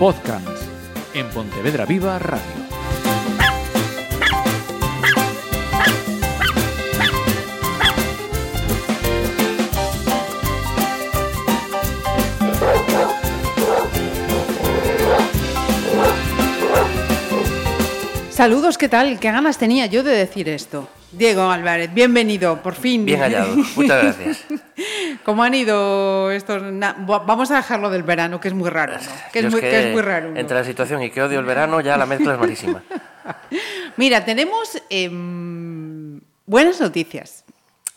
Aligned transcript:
Podcast 0.00 0.62
en 1.12 1.28
Pontevedra 1.28 1.84
Viva 1.84 2.18
Radio. 2.18 2.40
Saludos, 18.30 18.78
¿qué 18.78 18.88
tal? 18.88 19.20
¿Qué 19.20 19.30
ganas 19.30 19.58
tenía 19.58 19.84
yo 19.84 20.02
de 20.02 20.12
decir 20.12 20.48
esto? 20.48 20.88
Diego 21.12 21.42
Álvarez, 21.50 21.92
bienvenido, 21.92 22.62
por 22.62 22.74
fin. 22.74 23.04
Bien 23.04 23.20
hallado, 23.20 23.54
muchas 23.54 24.16
gracias. 24.16 24.46
¿Cómo 25.30 25.44
han 25.44 25.54
ido 25.54 26.32
estos...? 26.32 26.60
Vamos 27.06 27.52
a 27.52 27.56
dejarlo 27.58 27.88
del 27.88 28.02
verano, 28.02 28.40
que 28.40 28.48
es 28.48 28.54
muy 28.54 28.68
raro, 28.68 28.94
¿no? 28.94 29.10
Que 29.32 29.42
Yo 29.42 29.46
es, 29.46 29.54
muy, 29.54 29.60
que 29.60 29.88
es 29.88 29.92
muy 29.92 30.02
raro. 30.02 30.32
¿no? 30.32 30.36
Entre 30.36 30.56
la 30.56 30.64
situación 30.64 31.04
y 31.04 31.10
que 31.10 31.22
odio 31.22 31.38
el 31.38 31.44
verano, 31.44 31.80
ya 31.80 31.96
la 31.96 32.04
mezcla 32.04 32.32
es 32.32 32.40
malísima. 32.40 32.82
Mira, 33.96 34.24
tenemos 34.24 34.82
em, 34.90 36.20
buenas 36.46 36.80
noticias. 36.80 37.44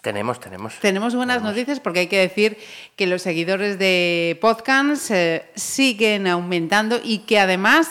tenemos, 0.01 0.39
tenemos. 0.39 0.75
Tenemos 0.79 1.15
buenas 1.15 1.41
noticias 1.41 1.79
porque 1.79 2.01
hay 2.01 2.07
que 2.07 2.19
decir 2.19 2.55
que 2.95 3.07
los 3.07 3.23
seguidores 3.23 3.79
de 3.79 4.37
podcast 4.39 5.09
eh, 5.09 5.49
siguen 5.55 6.27
aumentando 6.27 6.99
y 7.03 7.25
que 7.25 7.39
además 7.39 7.89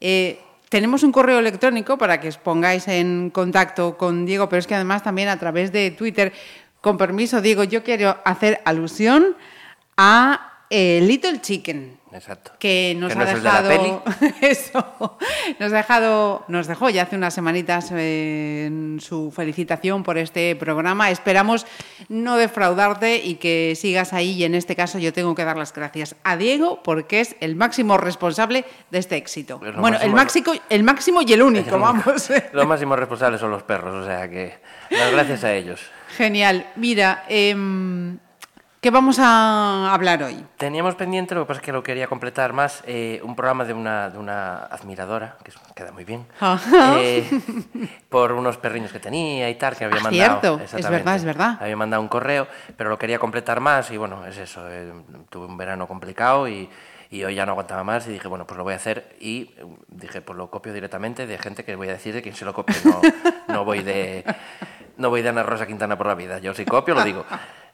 eh, 0.00 0.40
tenemos 0.70 1.02
un 1.02 1.12
correo 1.12 1.40
electrónico 1.40 1.98
para 1.98 2.20
que 2.20 2.28
os 2.28 2.38
pongáis 2.38 2.88
en 2.88 3.28
contacto 3.28 3.98
con 3.98 4.24
Diego, 4.24 4.48
pero 4.48 4.60
es 4.60 4.66
que 4.66 4.74
además 4.74 5.02
también 5.02 5.28
a 5.28 5.38
través 5.38 5.72
de 5.72 5.90
Twitter, 5.90 6.32
con 6.80 6.96
permiso, 6.96 7.40
Diego, 7.40 7.64
yo 7.64 7.82
quiero 7.82 8.16
hacer 8.24 8.60
alusión 8.64 9.36
a 9.96 10.52
eh, 10.70 11.00
Little 11.02 11.40
Chicken 11.40 11.98
Exacto. 12.12 12.52
que 12.58 12.94
nos 12.98 13.14
no 13.16 13.22
ha 13.22 13.24
es 13.24 13.30
el 13.34 13.38
de 13.38 13.42
la 13.44 13.62
dejado 13.62 14.02
peli. 14.12 14.34
eso 14.42 15.18
nos 15.58 15.72
ha 15.72 15.76
dejado 15.76 16.44
nos 16.48 16.66
dejó 16.66 16.88
ya 16.90 17.02
hace 17.02 17.16
unas 17.16 17.34
semanitas 17.34 17.90
eh, 17.94 18.96
su 19.00 19.30
felicitación 19.30 20.02
por 20.02 20.16
este 20.18 20.56
programa 20.56 21.10
esperamos 21.10 21.66
no 22.08 22.36
defraudarte 22.36 23.16
y 23.16 23.34
que 23.36 23.74
sigas 23.76 24.12
ahí 24.12 24.32
y 24.32 24.44
en 24.44 24.54
este 24.54 24.76
caso 24.76 24.98
yo 24.98 25.12
tengo 25.12 25.34
que 25.34 25.44
dar 25.44 25.56
las 25.56 25.72
gracias 25.74 26.16
a 26.22 26.36
Diego 26.36 26.82
porque 26.82 27.20
es 27.20 27.36
el 27.40 27.56
máximo 27.56 27.96
responsable 27.98 28.64
de 28.90 28.98
este 28.98 29.16
éxito 29.16 29.60
Es 29.64 29.74
bueno 29.76 29.98
el 30.00 30.12
máximo- 30.12 30.48
máximo 30.52 30.62
el 30.70 30.82
máximo 30.82 31.22
y 31.22 31.32
el 31.32 31.42
único 31.42 31.78
vamos 31.78 32.30
Los 32.52 32.66
máximos 32.66 32.98
responsables 32.98 33.40
son 33.40 33.50
los 33.50 33.62
perros, 33.62 34.04
o 34.04 34.06
sea 34.06 34.28
que 34.28 34.58
las 34.90 35.12
gracias 35.12 35.44
a 35.44 35.54
ellos. 35.54 35.80
Genial. 36.16 36.66
Mira 36.76 37.24
em, 37.28 38.18
qué 38.80 38.90
vamos 38.90 39.18
a 39.18 39.92
hablar 39.92 40.22
hoy 40.22 40.44
Teníamos 40.56 40.94
pendiente, 40.94 41.34
lo 41.34 41.42
que 41.42 41.48
pasa 41.48 41.60
es 41.60 41.64
que 41.66 41.72
lo 41.72 41.82
quería 41.82 42.06
completar 42.06 42.52
más, 42.52 42.82
eh, 42.86 43.20
un 43.22 43.34
programa 43.36 43.64
de 43.64 43.72
una, 43.72 44.10
de 44.10 44.18
una 44.18 44.56
admiradora, 44.66 45.36
que 45.44 45.52
queda 45.74 45.92
muy 45.92 46.04
bien, 46.04 46.26
eh, 47.00 47.28
por 48.08 48.32
unos 48.32 48.56
perriños 48.56 48.90
que 48.92 48.98
tenía 49.00 49.48
y 49.50 49.54
tal, 49.56 49.76
que 49.76 49.84
había 49.84 49.98
Ah, 49.98 50.02
mandado. 50.02 50.58
cierto, 50.58 50.76
es 50.78 50.90
verdad, 50.90 51.16
es 51.16 51.24
verdad. 51.24 51.58
Había 51.60 51.76
mandado 51.76 52.02
un 52.02 52.08
correo, 52.08 52.46
pero 52.76 52.90
lo 52.90 52.98
quería 52.98 53.18
completar 53.18 53.60
más 53.60 53.90
y 53.90 53.96
bueno, 53.96 54.24
es 54.26 54.36
eso, 54.38 54.62
eh, 54.70 54.92
tuve 55.30 55.46
un 55.46 55.56
verano 55.56 55.86
complicado 55.86 56.48
y, 56.48 56.68
y 57.10 57.22
hoy 57.24 57.34
ya 57.36 57.46
no 57.46 57.52
aguantaba 57.52 57.84
más 57.84 58.06
y 58.08 58.10
dije, 58.12 58.26
bueno, 58.28 58.46
pues 58.46 58.58
lo 58.58 58.64
voy 58.64 58.72
a 58.74 58.76
hacer 58.76 59.16
y 59.20 59.42
eh, 59.56 59.64
dije, 59.88 60.20
pues 60.22 60.36
lo 60.36 60.50
copio 60.50 60.72
directamente 60.72 61.26
de 61.26 61.38
gente 61.38 61.64
que 61.64 61.76
voy 61.76 61.88
a 61.88 61.92
decir 61.92 62.14
de 62.14 62.22
quién 62.22 62.34
se 62.34 62.44
lo 62.44 62.52
copie, 62.52 62.76
no, 62.84 63.00
no 63.48 63.64
voy 63.64 63.82
de... 63.82 64.24
No 64.98 65.10
voy 65.10 65.22
de 65.22 65.30
Ana 65.30 65.42
Rosa 65.42 65.66
Quintana 65.66 65.96
por 65.96 66.06
la 66.06 66.14
vida, 66.14 66.38
yo 66.38 66.52
si 66.52 66.64
copio 66.64 66.94
lo 66.94 67.02
digo. 67.04 67.24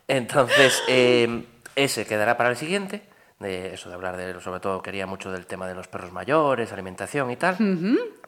Entonces, 0.06 0.82
eh, 0.88 1.44
ese 1.74 2.06
quedará 2.06 2.36
para 2.36 2.50
el 2.50 2.56
siguiente, 2.56 3.02
de 3.40 3.74
eso 3.74 3.88
de 3.88 3.94
hablar 3.94 4.16
de, 4.16 4.40
sobre 4.40 4.60
todo 4.60 4.82
quería 4.82 5.06
mucho 5.06 5.32
del 5.32 5.46
tema 5.46 5.66
de 5.66 5.74
los 5.74 5.88
perros 5.88 6.12
mayores, 6.12 6.72
alimentación 6.72 7.30
y 7.30 7.36
tal. 7.36 7.56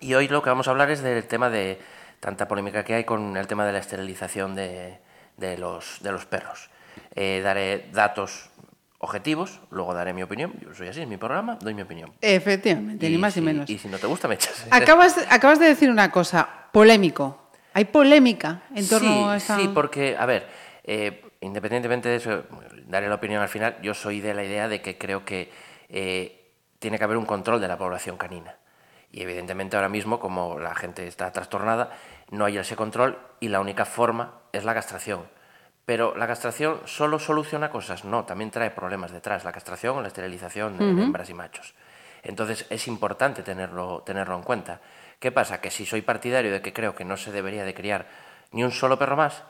Y 0.00 0.14
hoy 0.14 0.28
lo 0.28 0.42
que 0.42 0.50
vamos 0.50 0.66
a 0.68 0.70
hablar 0.72 0.90
es 0.90 1.02
del 1.02 1.24
tema 1.24 1.50
de 1.50 1.78
tanta 2.20 2.48
polémica 2.48 2.84
que 2.84 2.94
hay 2.94 3.04
con 3.04 3.36
el 3.36 3.46
tema 3.46 3.66
de 3.66 3.72
la 3.72 3.78
esterilización 3.78 4.54
de, 4.54 4.98
de 5.36 5.58
los, 5.58 5.98
de 6.02 6.12
los 6.12 6.26
perros. 6.26 6.70
Eh, 7.14 7.40
daré 7.44 7.88
datos 7.92 8.50
objetivos, 8.98 9.60
luego 9.70 9.94
daré 9.94 10.12
mi 10.12 10.22
opinión. 10.22 10.54
Yo 10.60 10.74
soy 10.74 10.88
así, 10.88 11.02
es 11.02 11.08
mi 11.08 11.16
programa, 11.16 11.56
doy 11.60 11.74
mi 11.74 11.82
opinión. 11.82 12.12
efectivamente 12.20 13.08
ni 13.08 13.18
más 13.18 13.34
si, 13.34 13.40
ni 13.40 13.46
menos 13.46 13.70
Y 13.70 13.78
si 13.78 13.88
no 13.88 13.98
te 13.98 14.06
gusta, 14.06 14.28
me 14.28 14.34
echas. 14.34 14.66
Acabas, 14.70 15.18
acabas 15.30 15.58
de 15.58 15.66
decir 15.66 15.90
una 15.90 16.10
cosa, 16.10 16.48
polémico. 16.72 17.45
Hay 17.76 17.84
polémica 17.84 18.62
en 18.74 18.88
torno 18.88 19.08
sí, 19.08 19.24
a 19.28 19.36
esta... 19.36 19.56
Sí, 19.58 19.68
porque, 19.68 20.16
a 20.18 20.24
ver, 20.24 20.48
eh, 20.82 21.22
independientemente 21.42 22.08
de 22.08 22.16
eso, 22.16 22.44
daré 22.86 23.06
la 23.06 23.16
opinión 23.16 23.42
al 23.42 23.50
final, 23.50 23.76
yo 23.82 23.92
soy 23.92 24.22
de 24.22 24.32
la 24.32 24.42
idea 24.42 24.66
de 24.66 24.80
que 24.80 24.96
creo 24.96 25.26
que 25.26 25.52
eh, 25.90 26.54
tiene 26.78 26.96
que 26.96 27.04
haber 27.04 27.18
un 27.18 27.26
control 27.26 27.60
de 27.60 27.68
la 27.68 27.76
población 27.76 28.16
canina. 28.16 28.56
Y 29.12 29.20
evidentemente 29.20 29.76
ahora 29.76 29.90
mismo, 29.90 30.18
como 30.18 30.58
la 30.58 30.74
gente 30.74 31.06
está 31.06 31.30
trastornada, 31.32 31.90
no 32.30 32.46
hay 32.46 32.56
ese 32.56 32.76
control 32.76 33.18
y 33.40 33.48
la 33.48 33.60
única 33.60 33.84
forma 33.84 34.40
es 34.54 34.64
la 34.64 34.72
castración. 34.72 35.26
Pero 35.84 36.16
la 36.16 36.26
castración 36.26 36.80
solo 36.86 37.18
soluciona 37.18 37.68
cosas, 37.68 38.06
no, 38.06 38.24
también 38.24 38.50
trae 38.50 38.70
problemas 38.70 39.12
detrás, 39.12 39.44
la 39.44 39.52
castración 39.52 39.98
o 39.98 40.00
la 40.00 40.08
esterilización 40.08 40.78
de 40.78 41.02
hembras 41.02 41.28
y 41.28 41.34
machos. 41.34 41.74
Entonces 42.22 42.66
es 42.70 42.88
importante 42.88 43.42
tenerlo, 43.42 44.02
tenerlo 44.04 44.34
en 44.34 44.42
cuenta. 44.42 44.80
¿Qué 45.18 45.32
pasa? 45.32 45.60
Que 45.60 45.70
si 45.70 45.86
soy 45.86 46.02
partidario 46.02 46.52
de 46.52 46.60
que 46.60 46.72
creo 46.72 46.94
que 46.94 47.04
no 47.04 47.16
se 47.16 47.32
debería 47.32 47.64
de 47.64 47.74
criar 47.74 48.06
ni 48.52 48.64
un 48.64 48.70
solo 48.70 48.98
perro 48.98 49.16
más, 49.16 49.42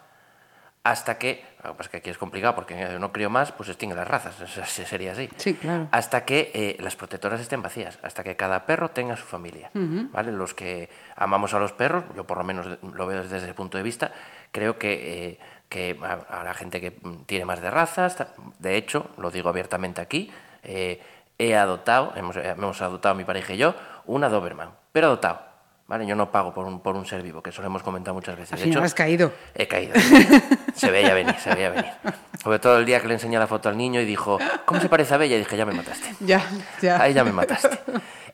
hasta 0.87 1.19
que, 1.19 1.45
lo 1.65 1.73
que 1.73 1.79
pasa 1.79 1.83
es 1.83 1.89
que 1.89 1.97
aquí 1.97 2.11
es 2.11 2.19
complicado 2.19 2.55
porque 2.55 2.77
no 3.01 3.11
crío 3.13 3.29
más, 3.29 3.51
pues 3.51 3.69
extingue 3.69 3.97
las 3.97 4.07
razas, 4.07 4.37
sería 4.69 5.13
así. 5.13 5.29
Sí, 5.37 5.55
claro. 5.55 5.89
Hasta 5.91 6.25
que 6.25 6.53
eh, 6.55 6.77
las 6.79 6.95
protectoras 6.95 7.41
estén 7.41 7.61
vacías, 7.61 7.99
hasta 8.03 8.23
que 8.23 8.37
cada 8.37 8.67
perro 8.67 8.91
tenga 8.91 9.17
su 9.17 9.25
familia. 9.25 9.71
¿vale? 9.75 10.31
Los 10.31 10.55
que 10.55 10.89
amamos 11.17 11.55
a 11.55 11.59
los 11.59 11.73
perros, 11.73 12.05
yo 12.15 12.25
por 12.25 12.39
lo 12.39 12.45
menos 12.45 12.79
lo 12.83 13.07
veo 13.07 13.25
desde 13.25 13.39
ese 13.39 13.53
punto 13.53 13.79
de 13.79 13.83
vista, 13.83 14.13
creo 14.53 14.79
que, 14.79 15.29
eh, 15.29 15.39
que 15.69 15.99
a, 16.01 16.41
a 16.41 16.45
la 16.45 16.55
gente 16.55 16.81
que 16.81 16.93
tiene 17.27 17.45
más 17.45 17.61
de 17.61 17.71
razas, 17.71 18.17
de 18.61 18.77
hecho, 18.77 19.11
lo 19.19 19.33
digo 19.33 19.49
abiertamente 19.49 20.01
aquí, 20.01 20.31
eh, 20.63 21.03
he 21.39 21.57
adoptado, 21.57 22.13
hemos, 22.17 22.37
hemos 22.37 22.81
adoptado 22.81 23.17
mi 23.17 23.25
pareja 23.25 23.55
y 23.55 23.57
yo, 23.57 23.75
una 24.07 24.29
Doberman, 24.29 24.71
pero 24.93 25.09
adoptado. 25.09 25.46
¿Vale? 25.89 26.05
Yo 26.05 26.17
no 26.17 26.33
pago 26.33 26.53
por 26.53 26.67
un, 26.67 26.81
por 26.81 26.97
un 26.97 27.07
ser 27.07 27.23
vivo, 27.23 27.41
que 27.41 27.51
eso 27.51 27.63
lo 27.63 27.69
hemos 27.69 27.83
comentado 27.85 28.13
muchas 28.15 28.37
veces. 28.37 28.53
Al 28.55 28.59
De 28.59 28.65
final 28.65 28.79
hecho, 28.79 28.85
has 28.87 28.95
caído. 28.95 29.33
He 29.55 29.69
caído. 29.69 29.95
Se 30.75 30.91
veía 30.91 31.15
venir, 31.15 31.37
se 31.39 31.55
veía 31.55 31.71
venir. 31.71 31.93
Sobre 32.43 32.59
todo 32.59 32.79
el 32.79 32.85
día 32.87 33.01
que 33.01 33.07
le 33.07 33.15
enseñé 33.15 33.39
la 33.39 33.47
foto 33.47 33.69
al 33.69 33.77
niño 33.77 34.01
y 34.01 34.05
dijo, 34.05 34.39
¿cómo 34.65 34.81
se 34.81 34.89
parece 34.89 35.15
a 35.15 35.17
Bella? 35.17 35.37
Y 35.37 35.41
dije, 35.41 35.57
ya 35.57 35.65
me 35.65 35.73
mataste. 35.75 36.13
Ya, 36.21 36.45
ya. 36.83 37.01
Ahí 37.01 37.15
ya 37.15 37.23
me 37.23 37.31
mataste. 37.33 37.79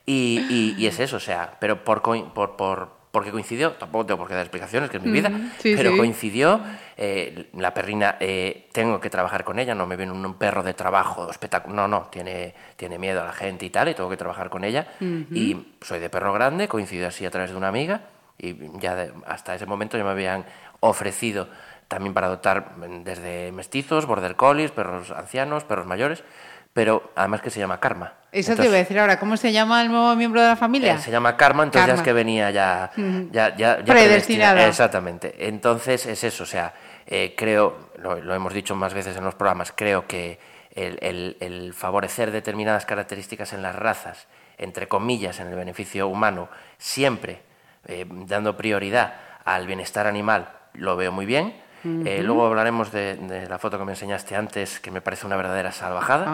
Y, 0.07 0.47
y- 0.49 0.75
y 0.83 0.87
es 0.87 0.99
eso, 0.99 1.17
o 1.17 1.21
sea, 1.21 1.57
pero 1.61 1.85
por, 1.85 2.01
por, 2.03 2.57
por, 2.57 2.97
porque 3.13 3.31
coincidió, 3.31 3.73
tampoco 3.75 4.07
tengo 4.07 4.19
por 4.19 4.29
qué 4.29 4.35
dar 4.35 4.43
explicaciones, 4.43 4.91
que 4.91 4.97
es 4.97 5.03
mi 5.03 5.11
vida, 5.13 5.31
sí, 5.61 5.77
pero 5.77 5.91
sí. 5.93 5.97
coincidió, 5.99 6.61
eh, 6.97 7.51
la 7.55 7.73
perrina, 7.75 8.17
eh, 8.21 8.69
tengo 8.73 8.99
que 9.01 9.11
trabajar 9.11 9.45
con 9.45 9.59
ella, 9.59 9.75
no 9.75 9.87
me 9.87 9.97
viene 9.97 10.13
un 10.13 10.35
perro 10.35 10.63
de 10.63 10.73
trabajo, 10.75 11.31
espectáculo, 11.31 11.77
no, 11.77 11.87
no, 11.89 12.09
tiene, 12.11 12.55
tiene 12.77 12.99
miedo 12.99 13.21
a 13.23 13.27
la 13.27 13.33
gente 13.33 13.67
y 13.67 13.71
tal, 13.71 13.89
y 13.91 13.95
tengo 13.95 14.09
que 14.09 14.17
trabajar 14.17 14.49
con 14.51 14.65
ella. 14.65 14.89
Y 14.99 15.75
soy 15.83 16.01
de 16.01 16.09
perro 16.11 16.33
grande, 16.33 16.69
coincidió 16.69 17.07
así 17.07 17.25
a 17.27 17.31
través 17.31 17.51
de 17.51 17.57
una 17.57 17.69
amiga, 17.69 18.01
y 18.39 18.57
ya 18.81 18.95
de- 18.95 19.13
hasta 19.27 19.55
ese 19.55 19.67
momento 19.67 19.99
ya 19.99 20.05
me 20.05 20.11
habían 20.11 20.45
ofrecido 20.81 21.49
también 21.89 22.15
para 22.15 22.29
adoptar 22.29 22.73
mm, 22.79 23.05
desde 23.05 23.53
mestizos, 23.53 24.07
border 24.07 24.37
collies, 24.37 24.71
perros 24.71 25.11
ancianos, 25.11 25.65
perros 25.65 25.87
mayores, 25.87 26.25
pero 26.73 27.13
además 27.15 27.41
que 27.43 27.51
se 27.51 27.61
llama 27.61 27.79
Karma. 27.81 28.15
Eso 28.33 28.57
te 28.57 28.65
iba 28.65 28.75
a 28.75 28.79
decir 28.79 28.99
ahora. 28.99 29.19
¿Cómo 29.19 29.37
se 29.37 29.53
llama 29.53 29.83
el 29.83 29.89
nuevo 29.91 30.15
miembro 30.17 30.41
de 30.41 30.49
la 30.49 30.57
familia? 30.57 30.95
Eh, 30.95 30.99
se 30.99 31.11
llama 31.11 31.37
Karma, 31.37 31.65
entonces 31.65 31.87
ya 31.87 31.95
es 31.95 32.01
que 32.03 32.13
venía 32.15 32.51
ya, 32.51 32.91
ya, 32.97 33.55
ya, 33.57 33.79
ya 33.79 33.85
Predestinada. 33.85 34.67
Exactamente. 34.67 35.35
Entonces 35.49 36.07
es 36.07 36.25
eso, 36.25 36.45
o 36.45 36.47
sea, 36.47 36.73
eh, 37.07 37.35
creo, 37.37 37.91
lo, 37.99 38.17
lo 38.23 38.35
hemos 38.35 38.55
dicho 38.55 38.75
más 38.75 38.95
veces 38.95 39.17
en 39.17 39.25
los 39.25 39.35
programas, 39.35 39.73
creo 39.77 40.07
que 40.07 40.39
el, 40.75 40.99
el- 41.03 41.37
el 41.41 41.75
favorecer 41.75 42.31
determinadas 42.31 42.87
características 42.87 43.53
en 43.53 43.61
las 43.61 43.77
razas, 43.77 44.27
entre 44.57 44.89
comillas, 44.89 45.39
en 45.41 45.49
el 45.49 45.55
beneficio 45.57 46.09
humano, 46.09 46.49
siempre 46.79 47.43
eh, 47.87 48.07
dando 48.09 48.57
prioridad 48.57 49.13
al 49.45 49.67
bienestar 49.67 50.07
animal, 50.07 50.49
lo 50.73 50.97
veo 50.97 51.13
muy 51.13 51.27
bien. 51.27 51.55
Eh, 51.85 52.23
luego 52.23 52.47
hablaremos 52.47 52.93
de, 52.93 53.17
de 53.17 53.49
la 53.49 53.59
foto 53.59 53.79
que 53.79 53.85
me 53.85 53.93
enseñaste 53.93 54.37
antes, 54.37 54.81
que 54.81 54.91
me 54.91 55.01
parece 55.01 55.27
una 55.27 55.37
verdadera 55.37 55.73
salvajada. 55.73 56.25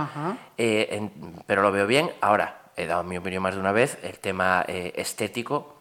Eh, 0.59 0.89
en- 0.93 1.35
pero 1.47 1.62
lo 1.62 1.73
veo 1.73 1.87
bien. 1.87 2.11
Ahora, 2.21 2.59
he 2.77 2.87
dado 2.87 3.03
mi 3.05 3.17
opinión 3.17 3.43
más 3.43 3.55
de 3.55 3.61
una 3.61 3.73
vez. 3.73 3.99
El 4.03 4.19
tema 4.19 4.65
eh, 4.69 4.93
estético, 4.97 5.77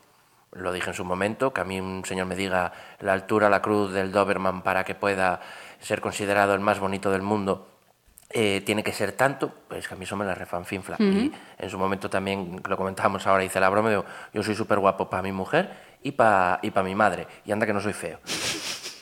lo 0.54 0.72
dije 0.72 0.90
en 0.90 0.96
su 0.96 1.04
momento, 1.06 1.54
que 1.54 1.62
a 1.62 1.64
mí 1.64 1.80
un 1.80 2.04
señor 2.06 2.26
me 2.28 2.36
diga 2.36 2.72
la 3.00 3.14
altura, 3.14 3.50
la 3.50 3.62
cruz 3.62 3.92
del 3.92 4.12
Doberman 4.12 4.62
para 4.62 4.84
que 4.84 4.96
pueda 4.96 5.42
ser 5.80 6.02
considerado 6.02 6.54
el 6.54 6.60
más 6.60 6.80
bonito 6.80 7.12
del 7.12 7.22
mundo, 7.22 7.68
eh, 8.30 8.62
tiene 8.66 8.84
que 8.84 8.92
ser 8.94 9.12
tanto, 9.14 9.54
pues 9.68 9.88
que 9.88 9.94
a 9.94 9.98
mí 9.98 10.04
eso 10.06 10.16
me 10.18 10.26
la 10.26 10.34
refanfinfla. 10.36 10.96
Y 11.00 11.32
en 11.60 11.70
su 11.70 11.78
momento 11.78 12.10
también, 12.10 12.62
lo 12.68 12.76
comentábamos 12.78 13.26
ahora, 13.28 13.44
hice 13.44 13.60
la 13.60 13.70
broma, 13.70 13.90
digo, 13.90 14.06
yo 14.34 14.42
soy 14.44 14.56
súper 14.56 14.80
guapo 14.80 15.10
para 15.10 15.22
mi 15.24 15.32
mujer 15.32 15.72
y 16.04 16.12
para 16.12 16.60
y 16.62 16.72
pa 16.72 16.84
mi 16.84 16.96
madre, 16.96 17.28
y 17.46 17.52
anda 17.52 17.66
que 17.66 17.74
no 17.74 17.80
soy 17.82 17.94
feo. 17.94 18.20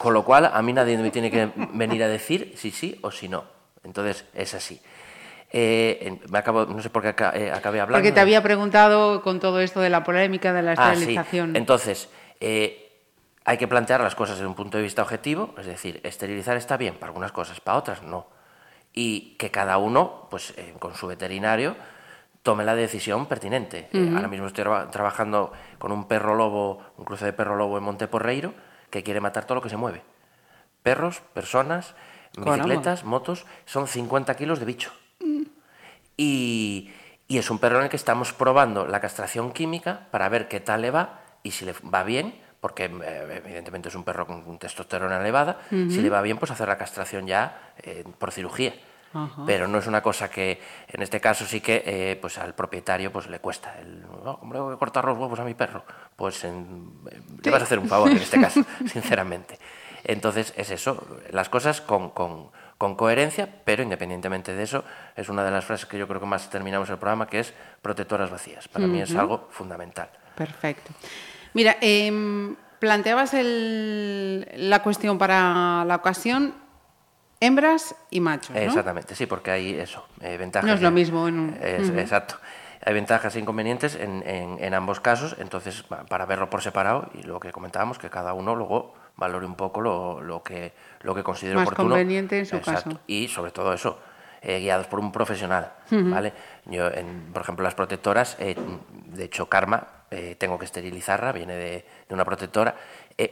Con 0.05 0.13
lo 0.13 0.23
cual, 0.23 0.45
a 0.53 0.61
mí 0.61 0.71
nadie 0.71 0.99
me 0.99 1.09
tiene 1.09 1.31
que 1.31 1.49
venir 1.73 2.03
a 2.03 2.07
decir 2.07 2.53
si 2.57 2.69
sí 2.69 2.95
o 3.01 3.09
si 3.09 3.27
no. 3.27 3.43
Entonces, 3.83 4.23
es 4.35 4.53
así. 4.53 4.79
Eh, 5.51 6.19
me 6.29 6.37
acabo, 6.37 6.67
no 6.67 6.79
sé 6.79 6.91
por 6.91 7.01
qué 7.01 7.09
eh, 7.33 7.51
acabé 7.51 7.79
hablando. 7.81 7.97
Porque 7.97 8.11
te 8.11 8.19
había 8.19 8.43
preguntado 8.43 9.23
con 9.23 9.39
todo 9.39 9.59
esto 9.61 9.79
de 9.81 9.89
la 9.89 10.03
polémica 10.03 10.53
de 10.53 10.61
la 10.61 10.73
Ah, 10.73 10.93
sí. 10.93 10.99
esterilización. 11.01 11.55
Entonces, 11.55 12.07
eh, 12.39 13.01
hay 13.45 13.57
que 13.57 13.67
plantear 13.67 13.99
las 14.01 14.13
cosas 14.13 14.35
desde 14.37 14.45
un 14.47 14.53
punto 14.53 14.77
de 14.77 14.83
vista 14.83 15.01
objetivo, 15.01 15.55
es 15.57 15.65
decir, 15.65 16.01
esterilizar 16.03 16.55
está 16.55 16.77
bien 16.77 16.93
para 16.93 17.07
algunas 17.07 17.31
cosas, 17.31 17.59
para 17.59 17.79
otras 17.79 18.03
no. 18.03 18.27
Y 18.93 19.35
que 19.39 19.49
cada 19.49 19.79
uno, 19.79 20.27
pues 20.29 20.53
eh, 20.55 20.75
con 20.77 20.93
su 20.93 21.07
veterinario, 21.07 21.75
tome 22.43 22.63
la 22.63 22.75
decisión 22.75 23.25
pertinente. 23.25 23.89
Ahora 24.15 24.27
mismo 24.27 24.45
estoy 24.45 24.65
traba- 24.65 24.91
trabajando 24.91 25.51
con 25.79 25.91
un 25.91 26.07
perro 26.07 26.35
lobo, 26.35 26.79
un 26.97 27.05
cruce 27.05 27.25
de 27.25 27.33
perro 27.33 27.55
lobo 27.55 27.79
en 27.79 27.83
Monteporreiro, 27.83 28.53
que 28.95 29.03
quiere 29.03 29.19
matar 29.19 29.44
todo 29.45 29.56
lo 29.56 29.62
que 29.62 29.69
se 29.69 29.75
mueve. 29.75 30.03
Perros, 30.81 31.19
personas, 31.33 31.95
Caramba. 32.33 32.56
bicicletas, 32.56 33.03
motos, 33.03 33.45
son 33.65 33.88
50 33.88 34.36
kilos 34.36 34.59
de 34.59 34.65
bicho. 34.65 34.94
Y, 36.15 36.92
y 37.27 37.38
es 37.38 37.50
un 37.50 37.59
perro 37.59 37.80
en 37.80 37.83
el 37.83 37.89
que 37.89 37.97
estamos 37.97 38.31
probando 38.31 38.88
la 38.88 39.01
castración 39.01 39.51
química 39.51 40.07
para 40.12 40.30
ver 40.30 40.47
qué 40.47 40.62
tal 40.62 40.81
le 40.81 40.92
va 40.92 41.19
y 41.44 41.51
si 41.51 41.65
le 41.65 41.74
va 41.94 42.03
bien, 42.03 42.36
porque 42.62 42.86
eh, 42.86 43.42
evidentemente 43.44 43.89
es 43.89 43.95
un 43.95 44.06
perro 44.06 44.25
con 44.25 44.57
testosterona 44.57 45.19
elevada, 45.19 45.59
si 45.69 46.01
le 46.01 46.09
va 46.09 46.21
bien, 46.21 46.38
pues 46.38 46.51
hacer 46.51 46.69
la 46.69 46.77
castración 46.77 47.27
ya 47.27 47.74
eh, 47.83 48.06
por 48.18 48.31
cirugía. 48.31 48.74
Ajá. 49.15 49.44
Pero 49.45 49.67
no 49.67 49.77
es 49.79 49.88
una 49.88 50.01
cosa 50.01 50.29
que, 50.29 50.62
en 50.89 51.01
este 51.01 51.19
caso 51.21 51.45
sí 51.45 51.62
que 51.62 51.81
eh, 51.85 52.17
pues 52.21 52.38
al 52.38 52.53
propietario 52.53 53.12
pues 53.12 53.27
le 53.29 53.39
cuesta. 53.39 53.79
El, 53.79 54.03
"Oh, 54.25 54.38
¿Cómo 54.39 54.53
le 54.53 54.59
voy 54.59 54.73
a 54.73 54.77
cortar 54.77 55.06
los 55.06 55.17
huevos 55.17 55.39
a 55.39 55.44
mi 55.45 55.53
perro? 55.53 55.83
Pues 56.15 56.44
en- 56.44 56.91
eh, 57.09 57.21
le 57.44 57.51
vas 57.51 57.62
a 57.62 57.65
hacer 57.65 57.79
un 57.79 57.88
favor 57.88 58.09
en 58.12 58.17
este 58.17 58.39
caso, 58.39 58.62
sinceramente. 58.85 59.57
Entonces 60.03 60.53
es 60.57 60.69
eso, 60.69 61.07
las 61.31 61.50
cosas 61.50 61.81
con, 61.81 62.09
con- 62.12 62.51
con 62.77 62.95
coherencia, 62.95 63.47
pero 63.63 63.81
independientemente 63.83 64.53
de 64.53 64.62
eso, 64.63 64.83
es 65.15 65.29
una 65.29 65.44
de 65.45 65.51
las 65.51 65.63
frases 65.63 65.85
que 65.85 65.97
yo 65.97 66.07
creo 66.09 66.19
que 66.19 66.25
más 66.25 66.50
terminamos 66.50 66.89
el 66.89 66.97
programa, 66.97 67.25
que 67.25 67.39
es 67.39 67.53
protectoras 67.81 68.29
vacías. 68.29 68.67
Para 68.67 68.85
mí 68.85 69.01
es 69.01 69.15
algo 69.15 69.47
fundamental. 69.50 70.09
Perfecto. 70.35 70.91
Mira, 71.53 71.77
em, 71.79 72.56
planteabas 72.79 73.33
el- 73.33 74.45
la 74.69 74.83
cuestión 74.83 75.17
para 75.17 75.85
la 75.85 75.95
ocasión, 75.95 76.53
hembras 77.39 77.95
y 78.09 78.19
machos, 78.19 78.51
¿no? 78.55 78.61
Exactamente, 78.61 79.15
sí, 79.15 79.25
porque 79.25 79.51
hay 79.51 79.73
eso, 79.79 80.05
eh, 80.21 80.37
ventajas. 80.37 80.67
No 80.67 80.73
es 80.75 80.81
lo 80.81 80.91
mismo 80.91 81.27
en 81.27 81.39
un- 81.39 81.57
es-. 81.61 81.89
Exacto. 81.89 82.35
Hay 82.87 82.93
ventajas 82.93 83.35
e 83.35 83.39
inconvenientes 83.39 83.95
en, 83.95 84.23
en- 84.27 84.63
en 84.63 84.73
ambos 84.73 84.99
casos, 84.99 85.35
entonces 85.39 85.81
pa- 85.83 86.03
para 86.05 86.25
verlo 86.25 86.49
por 86.49 86.61
separado 86.61 87.09
y 87.15 87.23
lo 87.23 87.39
que 87.39 87.51
comentábamos, 87.51 87.97
que 87.97 88.09
cada 88.09 88.33
uno 88.33 88.55
luego 88.55 88.93
valore 89.17 89.45
un 89.45 89.55
poco 89.55 89.81
lo, 89.81 90.21
lo 90.21 90.43
que, 90.43 90.73
lo 91.01 91.15
que 91.15 91.23
considere 91.23 91.55
Más 91.55 91.63
oportuno. 91.67 91.89
conveniente 91.89 92.37
en 92.37 92.45
su 92.45 92.57
Exacto. 92.57 92.89
caso. 92.91 92.99
Y 93.07 93.27
sobre 93.27 93.51
todo 93.51 93.73
eso, 93.73 93.99
eh, 94.41 94.59
guiados 94.59 94.85
por 94.88 94.99
un 94.99 95.11
profesional, 95.11 95.71
¿vale? 95.89 96.33
Yo, 96.65 96.88
en- 96.91 97.31
por 97.33 97.41
ejemplo, 97.41 97.63
las 97.63 97.73
protectoras, 97.73 98.35
eh, 98.39 98.55
de 99.07 99.23
hecho, 99.23 99.47
Karma, 99.49 99.88
tengo 100.38 100.57
que 100.59 100.65
esterilizarla, 100.65 101.31
viene 101.33 101.55
de, 101.55 101.85
de 102.07 102.13
una 102.13 102.23
protectora, 102.23 102.75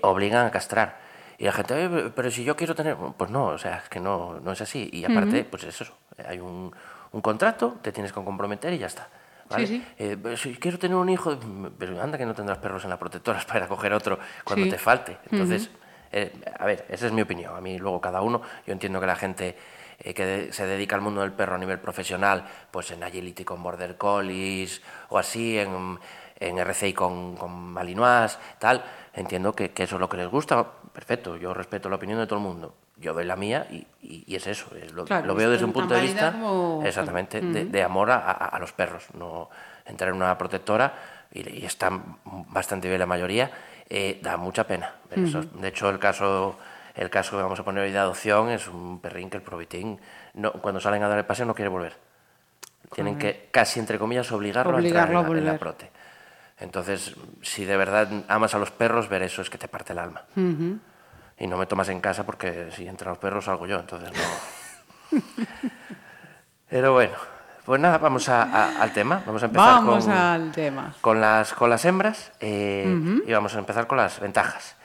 obligan 0.01 0.45
a 0.47 0.51
castrar. 0.51 0.97
Y 1.38 1.45
la 1.45 1.51
gente, 1.51 1.83
"Eh, 1.85 2.12
pero 2.15 2.30
si 2.31 2.44
yo 2.44 2.56
quiero 2.56 2.75
tener... 2.75 2.95
Pues 3.18 3.30
no, 3.31 3.45
o 3.47 3.57
sea, 3.57 3.77
es 3.77 3.89
que 3.89 4.00
no, 4.00 4.39
no 4.39 4.51
es 4.51 4.62
así. 4.62 4.89
Y 4.94 5.06
aparte, 5.06 5.44
pues 5.45 5.63
es 5.63 5.81
eso, 5.81 5.94
hay 6.27 6.39
un, 6.39 6.74
un 7.12 7.21
contrato, 7.21 7.77
te 7.81 7.91
tienes 7.91 8.12
que 8.13 8.24
comprometer 8.24 8.71
y 8.74 8.77
ya 8.77 8.88
está. 8.88 9.07
¿vale? 9.50 9.68
Sí, 9.68 9.77
sí. 9.77 9.88
Eh, 10.00 10.18
pero 10.21 10.38
si 10.38 10.56
quiero 10.56 10.77
tener 10.80 10.95
un 10.95 11.09
hijo, 11.09 11.38
pero 11.77 12.01
anda 12.01 12.18
que 12.18 12.25
no 12.25 12.33
tendrás 12.33 12.57
perros 12.59 12.83
en 12.83 12.89
la 12.89 12.97
protectora 12.97 13.39
para 13.47 13.68
coger 13.68 13.94
otro 13.94 14.19
cuando 14.44 14.65
Sí. 14.65 14.71
te 14.71 14.77
falte. 14.77 15.18
Entonces, 15.31 15.69
eh, 16.12 16.31
a 16.59 16.65
ver, 16.65 16.85
esa 16.89 17.07
es 17.07 17.12
mi 17.12 17.21
opinión. 17.24 17.56
A 17.56 17.62
mí 17.62 17.77
luego 17.80 18.00
cada 18.00 18.21
uno, 18.21 18.41
yo 18.65 18.74
entiendo 18.74 19.00
que 19.00 19.07
la 19.07 19.15
gente 19.15 19.57
eh, 20.00 20.13
que 20.13 20.25
de- 20.25 20.53
se 20.53 20.65
dedica 20.65 20.95
al 20.95 21.01
mundo 21.01 21.21
del 21.21 21.31
perro 21.31 21.56
a 21.56 21.57
nivel 21.57 21.80
profesional, 21.80 22.45
pues 22.71 22.89
en 22.91 23.03
Agility 23.03 23.44
con 23.45 23.62
Border 23.63 23.95
Collies 23.97 24.81
o 25.09 25.18
así, 25.18 25.57
en, 25.59 26.00
en 26.39 26.57
RCI 26.57 26.94
con, 26.94 27.35
con 27.38 27.51
Malinois, 27.74 28.38
tal, 28.59 28.83
entiendo 29.13 29.54
que, 29.54 29.71
que 29.71 29.83
eso 29.83 29.95
es 29.95 30.00
lo 30.01 30.10
que 30.10 30.18
les 30.18 30.27
gusta. 30.30 30.65
Perfecto, 30.94 31.38
yo 31.38 31.54
respeto 31.54 31.89
la 31.89 31.95
opinión 31.95 32.19
de 32.19 32.27
todo 32.27 32.39
el 32.39 32.45
mundo. 32.45 32.75
Yo 32.98 33.13
doy 33.13 33.25
la 33.25 33.36
mía 33.36 33.68
y, 33.71 33.86
y- 34.01 34.24
y 34.27 34.36
es 34.36 34.45
eso. 34.48 34.68
es 34.75 34.92
lo, 34.94 35.06
Claro, 35.06 35.25
lo 35.27 35.36
veo 35.36 35.48
es 35.48 35.54
desde 35.54 35.65
un 35.65 35.74
punto 35.74 35.94
de 35.94 36.01
vista 36.01 36.31
como- 36.31 36.81
exactamente 36.86 37.42
de, 37.42 37.65
de 37.65 37.83
amor 37.83 38.12
a, 38.12 38.18
a- 38.18 38.31
a 38.48 38.60
los 38.60 38.71
perros. 38.74 39.06
No 39.18 39.50
entrar 39.86 40.10
en 40.10 40.15
una 40.15 40.38
protectora 40.38 40.94
y, 41.31 41.62
y 41.62 41.65
están 41.65 42.18
bastante 42.50 42.88
bien 42.88 43.00
la 43.00 43.06
mayoría 43.06 43.51
eh, 43.89 44.19
da 44.21 44.38
mucha 44.38 44.65
pena. 44.65 44.95
eso. 45.12 45.42
De 45.42 45.68
hecho, 45.68 45.89
el 45.89 46.00
caso 46.00 46.57
el 46.95 47.09
caso 47.09 47.36
que 47.38 47.42
vamos 47.44 47.59
a 47.59 47.63
poner 47.63 47.83
hoy 47.83 47.92
de 47.92 47.98
adopción 47.98 48.50
es 48.50 48.68
un 48.68 49.00
perrín 49.00 49.30
que 49.31 49.38
el 49.38 49.44
probitín 49.44 50.00
no, 50.36 50.51
cuando 50.54 50.80
salen 50.80 51.01
a 51.01 51.07
dar 51.07 51.18
el 51.18 51.25
paseo 51.25 51.45
no 51.48 51.56
quiere 51.56 51.69
volver. 51.69 51.95
Tienen 52.94 53.18
que 53.18 53.48
casi 53.51 53.80
entre 53.80 53.98
comillas 53.98 54.31
obligarlo, 54.31 54.77
Obligarlo 54.77 55.18
a 55.18 55.21
a 55.21 55.25
entrar 55.25 55.38
en 55.38 55.38
la, 55.38 55.39
en 55.39 55.45
la 55.45 55.51
volver. 55.54 55.59
prote. 55.59 55.92
Entonces, 56.59 57.15
si 57.41 57.65
de 57.65 57.75
verdad 57.77 58.07
amas 58.27 58.53
a 58.55 58.59
los 58.59 58.71
perros, 58.71 59.09
ver 59.09 59.23
eso 59.23 59.41
es 59.41 59.50
que 59.50 59.57
te 59.57 59.67
parte 59.67 59.94
el 59.94 60.00
alma. 60.00 60.21
Y 61.38 61.47
no 61.47 61.57
me 61.57 61.65
tomas 61.65 61.89
en 61.89 62.00
casa 62.00 62.25
porque 62.25 62.69
si 62.75 62.88
entran 62.88 63.09
los 63.09 63.17
perros 63.17 63.45
salgo 63.45 63.65
yo, 63.67 63.79
entonces 63.79 64.11
no. 64.11 65.19
Pero 66.69 66.94
bueno, 66.94 67.13
pues 67.65 67.79
nada, 67.79 67.97
vamos 67.97 68.29
a- 68.29 68.44
a- 68.44 68.81
al 68.81 68.94
tema. 68.94 69.21
Vamos 69.25 69.44
a 69.44 69.45
empezar 69.47 69.67
Vamos 69.75 70.05
con, 70.05 70.13
al 70.13 70.51
tema. 70.51 70.94
con 71.01 71.21
las, 71.21 71.53
con 71.53 71.69
las 71.69 71.85
hembras 71.85 72.31
eh, 72.39 73.21
y 73.25 73.31
vamos 73.31 73.56
a 73.56 73.59
empezar 73.59 73.88
con 73.88 73.97
las 73.97 74.19
ventajas. 74.19 74.75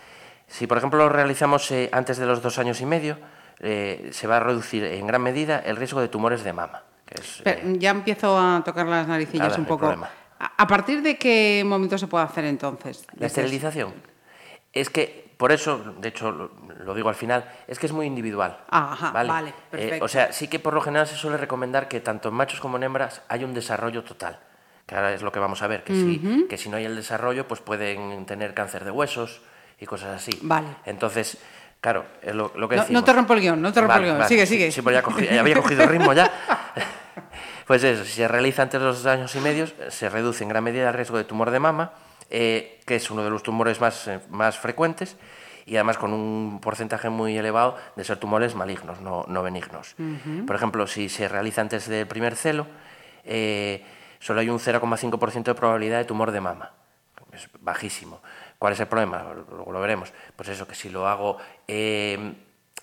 Si, 0.47 0.67
por 0.67 0.79
ejemplo, 0.79 0.99
lo 0.99 1.09
realizamos 1.09 1.71
eh, 1.71 1.89
antes 1.93 2.17
de 2.19 2.27
los 2.27 2.43
dos 2.43 2.59
años 2.59 2.81
y 2.81 2.87
medio, 2.87 3.19
eh, 3.61 4.11
se 4.13 4.27
va 4.27 4.39
a 4.39 4.41
reducir 4.41 4.85
en 4.85 5.07
gran 5.07 5.23
medida 5.23 5.59
el 5.61 5.77
riesgo 5.77 6.01
de 6.01 6.09
tumores 6.09 6.43
de 6.45 6.53
mama. 6.53 6.83
Que 7.07 7.21
es, 7.21 7.41
Pero 7.45 7.61
eh, 7.61 7.77
ya 7.79 7.91
empiezo 7.91 8.39
a 8.39 8.63
tocar 8.65 8.87
las 8.87 9.07
naricillas 9.09 9.49
Nada, 9.49 9.59
un 9.61 9.67
poco. 9.67 9.81
problema. 9.87 10.09
¿A 10.39 10.67
partir 10.67 11.03
de 11.03 11.17
qué 11.19 11.63
momento 11.67 11.99
se 11.99 12.07
puede 12.07 12.25
hacer 12.25 12.45
entonces? 12.45 13.05
La 13.19 13.27
esterilización. 13.27 13.93
Es 14.73 14.91
que, 14.91 15.33
por 15.37 15.51
eso, 15.53 15.79
de 15.99 16.09
hecho, 16.09 16.31
lo, 16.31 16.95
digo 16.95 17.09
al 17.09 17.15
final, 17.15 17.45
es 17.67 17.79
que 17.79 17.87
es 17.87 17.93
muy 17.93 18.07
individual. 18.07 18.59
Ajá, 18.71 19.11
vale, 19.11 19.51
Eh, 19.51 19.55
perfecto. 19.71 20.05
o 20.05 20.09
sea, 20.09 20.33
sí 20.33 20.47
que 20.49 20.59
por 20.59 20.75
lo 20.75 20.81
general 20.81 21.07
se 21.07 21.17
suele 21.17 21.37
recomendar 21.39 21.89
que 21.89 22.01
tanto 22.01 22.29
en 22.29 22.35
machos 22.35 22.61
como 22.61 22.77
en 22.77 22.85
hembras 22.85 23.23
hay 23.29 23.45
un 23.45 23.55
desarrollo 23.55 24.05
total. 24.05 24.39
Que 24.87 24.95
ahora 24.95 25.13
es 25.13 25.23
lo 25.23 25.33
que 25.33 25.39
vamos 25.39 25.61
a 25.63 25.67
ver, 25.67 25.85
que, 25.85 25.95
si, 25.95 26.47
que 26.49 26.57
si 26.57 26.69
no 26.71 26.77
hay 26.79 26.85
el 26.87 26.97
desarrollo, 26.97 27.47
pues 27.47 27.61
pueden 27.61 28.25
tener 28.27 28.55
cáncer 28.55 28.85
de 28.85 28.91
huesos 28.91 29.43
y 29.81 29.87
cosas 29.87 30.17
así. 30.17 30.31
Vale. 30.43 30.69
Entonces, 30.87 31.37
claro, 31.81 32.07
es 32.23 32.35
lo, 32.35 32.53
lo 32.55 32.69
que 32.69 32.77
No- 32.77 32.83
decimos. 32.83 33.03
no 33.03 33.05
te 33.05 33.13
rompo 33.13 33.35
el 33.35 33.41
guion, 33.41 33.61
no 33.61 33.73
te 33.73 33.81
rompo 33.81 33.97
el 33.97 34.05
guion. 34.05 34.27
Sigue, 34.29 34.47
sí, 34.47 34.55
sigue. 34.55 34.71
Sí, 34.73 34.81
pues 34.83 34.95
ya, 34.95 35.03
cogí- 35.03 35.29
ya 35.31 35.41
había 35.41 35.57
cogido 35.57 35.83
el 35.83 35.89
ritmo 35.91 36.13
ya. 36.15 36.31
Pues 37.69 37.85
eso, 37.85 38.03
si 38.07 38.13
se 38.13 38.27
realiza 38.27 38.63
antes 38.63 38.81
de 38.81 38.87
los 38.87 39.03
dos 39.03 39.13
años 39.13 39.37
y 39.37 39.41
medio, 39.41 39.67
se 39.91 40.09
reduce 40.09 40.43
en 40.43 40.49
gran 40.49 40.65
medida 40.65 40.89
el 40.89 40.95
riesgo 40.95 41.19
de 41.19 41.25
tumor 41.25 41.51
de 41.51 41.61
mama, 41.61 41.93
eh, 42.31 42.81
que 42.87 42.97
es 42.97 43.11
uno 43.11 43.23
de 43.23 43.29
los 43.29 43.43
tumores 43.43 43.79
más, 43.79 44.09
eh, 44.09 44.21
más 44.31 44.57
frecuentes 44.57 45.19
y 45.67 45.77
además 45.77 45.99
con 45.99 46.15
un 46.15 46.61
porcentaje 46.63 47.11
muy 47.11 47.37
elevado 47.37 47.77
de 47.95 48.05
ser 48.05 48.17
tumores 48.17 48.55
malignos, 48.55 49.03
no, 49.03 49.27
no 49.29 49.43
benignos. 49.43 49.97
Por 50.47 50.57
ejemplo, 50.57 50.87
si 50.87 51.11
se 51.11 51.29
realiza 51.29 51.61
antes 51.61 51.87
del 51.89 52.07
primer 52.07 52.37
celo, 52.37 52.67
eh, 53.25 53.85
solo 54.19 54.41
hay 54.41 54.49
un 54.49 54.61
0,5% 54.61 55.43
de 55.53 55.55
probabilidad 55.55 55.99
de 55.99 56.07
tumor 56.07 56.31
de 56.31 56.41
mama. 56.41 56.73
Es 57.35 57.51
bajísimo. 57.61 58.23
¿Cuál 58.59 58.73
es 58.73 58.81
el 58.81 58.87
problema? 58.87 59.27
Luego 59.51 59.73
lo 59.73 59.81
veremos. 59.83 60.11
Pues 60.35 60.49
eso, 60.49 60.67
que 60.67 60.75
si 60.75 60.89
lo 60.89 61.07
hago 61.07 61.37
eh, 61.67 62.33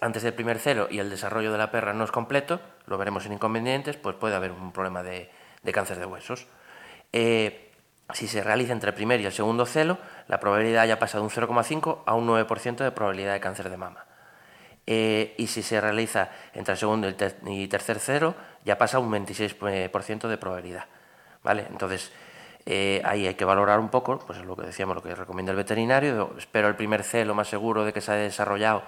antes 0.02 0.24
del 0.24 0.34
primer 0.34 0.60
celo 0.60 0.88
y 0.90 1.00
el 1.00 1.10
desarrollo 1.10 1.52
de 1.52 1.58
la 1.58 1.72
perra 1.72 1.94
no 1.94 2.04
es 2.04 2.12
completo, 2.12 2.60
lo 2.86 2.98
veremos 2.98 3.24
sin 3.24 3.34
inconvenientes, 3.34 3.98
pues 3.98 4.16
puede 4.16 4.36
haber 4.36 4.52
un 4.52 4.72
problema 4.72 5.04
de, 5.04 5.30
cáncer 5.74 6.00
de 6.00 6.06
huesos. 6.06 6.48
Eh, 7.14 7.72
si 8.14 8.28
se 8.28 8.44
realiza 8.44 8.74
entre 8.74 8.90
el 8.90 8.96
primer 8.96 9.20
y 9.22 9.26
el 9.26 9.32
segundo 9.32 9.66
celo, 9.66 9.98
la 10.28 10.40
probabilidad 10.40 10.86
ya 10.86 11.00
pasa 11.00 11.18
de 11.18 11.24
un 11.24 11.30
0,5 11.30 12.04
a 12.06 12.14
un 12.14 12.28
9% 12.28 12.84
de 12.84 12.92
probabilidad 12.92 13.34
de 13.34 13.40
cáncer 13.40 13.70
de 13.70 13.78
mama. 13.78 14.06
Eh, 14.88 15.34
y 15.38 15.48
si 15.48 15.64
se 15.64 15.82
realiza 15.82 16.30
entre 16.54 16.74
el 16.74 16.78
segundo 16.78 17.10
y 17.10 17.14
ter- 17.14 17.38
tercer 17.70 17.98
cero, 18.00 18.36
ya 18.64 18.78
pasa 18.78 19.00
un 19.00 19.10
26% 19.12 20.28
de 20.28 20.38
probabilidad. 20.38 20.86
¿Vale? 21.42 21.66
Entonces, 21.72 22.12
eh, 22.68 23.02
ahí 23.06 23.26
hay 23.26 23.34
que 23.36 23.46
valorar 23.46 23.80
un 23.80 23.90
poco, 23.90 24.20
pues 24.20 24.40
es 24.40 24.46
lo 24.46 24.56
que 24.56 24.68
decíamos, 24.68 24.96
lo 24.96 25.02
que 25.02 25.16
recomienda 25.16 25.52
el 25.52 25.58
veterinario. 25.58 26.36
Espero 26.38 26.68
el 26.68 26.76
primer 26.76 27.04
celo 27.04 27.34
más 27.34 27.48
seguro 27.48 27.86
de 27.86 27.94
que 27.94 28.02
se 28.02 28.12
ha 28.12 28.16
desarrollado 28.16 28.84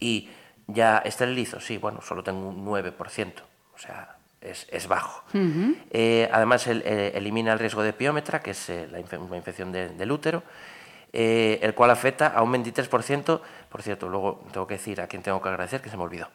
y 0.00 0.30
ya 0.66 0.98
esterilizo. 0.98 1.60
Sí, 1.60 1.78
bueno, 1.78 2.00
solo 2.02 2.22
tengo 2.22 2.48
un 2.48 2.64
9%, 2.64 3.42
o 3.74 3.78
sea, 3.78 4.16
es, 4.40 4.66
es 4.70 4.86
bajo. 4.88 5.24
Eh, 5.90 6.28
además, 6.32 6.66
el- 6.66 6.82
eh, 6.84 7.12
elimina 7.14 7.52
el 7.52 7.58
riesgo 7.58 7.82
de 7.82 7.92
piómetra, 7.92 8.40
que 8.40 8.50
es 8.52 8.68
eh, 8.70 8.88
la 8.90 8.98
infe- 9.00 9.18
una 9.18 9.36
infección 9.36 9.72
de- 9.72 9.88
del 9.90 10.10
útero, 10.12 10.42
el 11.12 11.74
cual 11.74 11.90
afecta 11.90 12.26
a 12.28 12.42
un 12.42 12.52
23%. 12.52 13.40
Por 13.70 13.82
cierto, 13.82 14.08
luego 14.08 14.44
tengo 14.52 14.66
que 14.66 14.74
decir 14.74 15.00
a 15.00 15.06
quién 15.06 15.22
tengo 15.22 15.40
que 15.40 15.48
agradecer, 15.48 15.80
que 15.80 15.88
se 15.88 15.96
me 15.96 16.02
olvidó. 16.02 16.28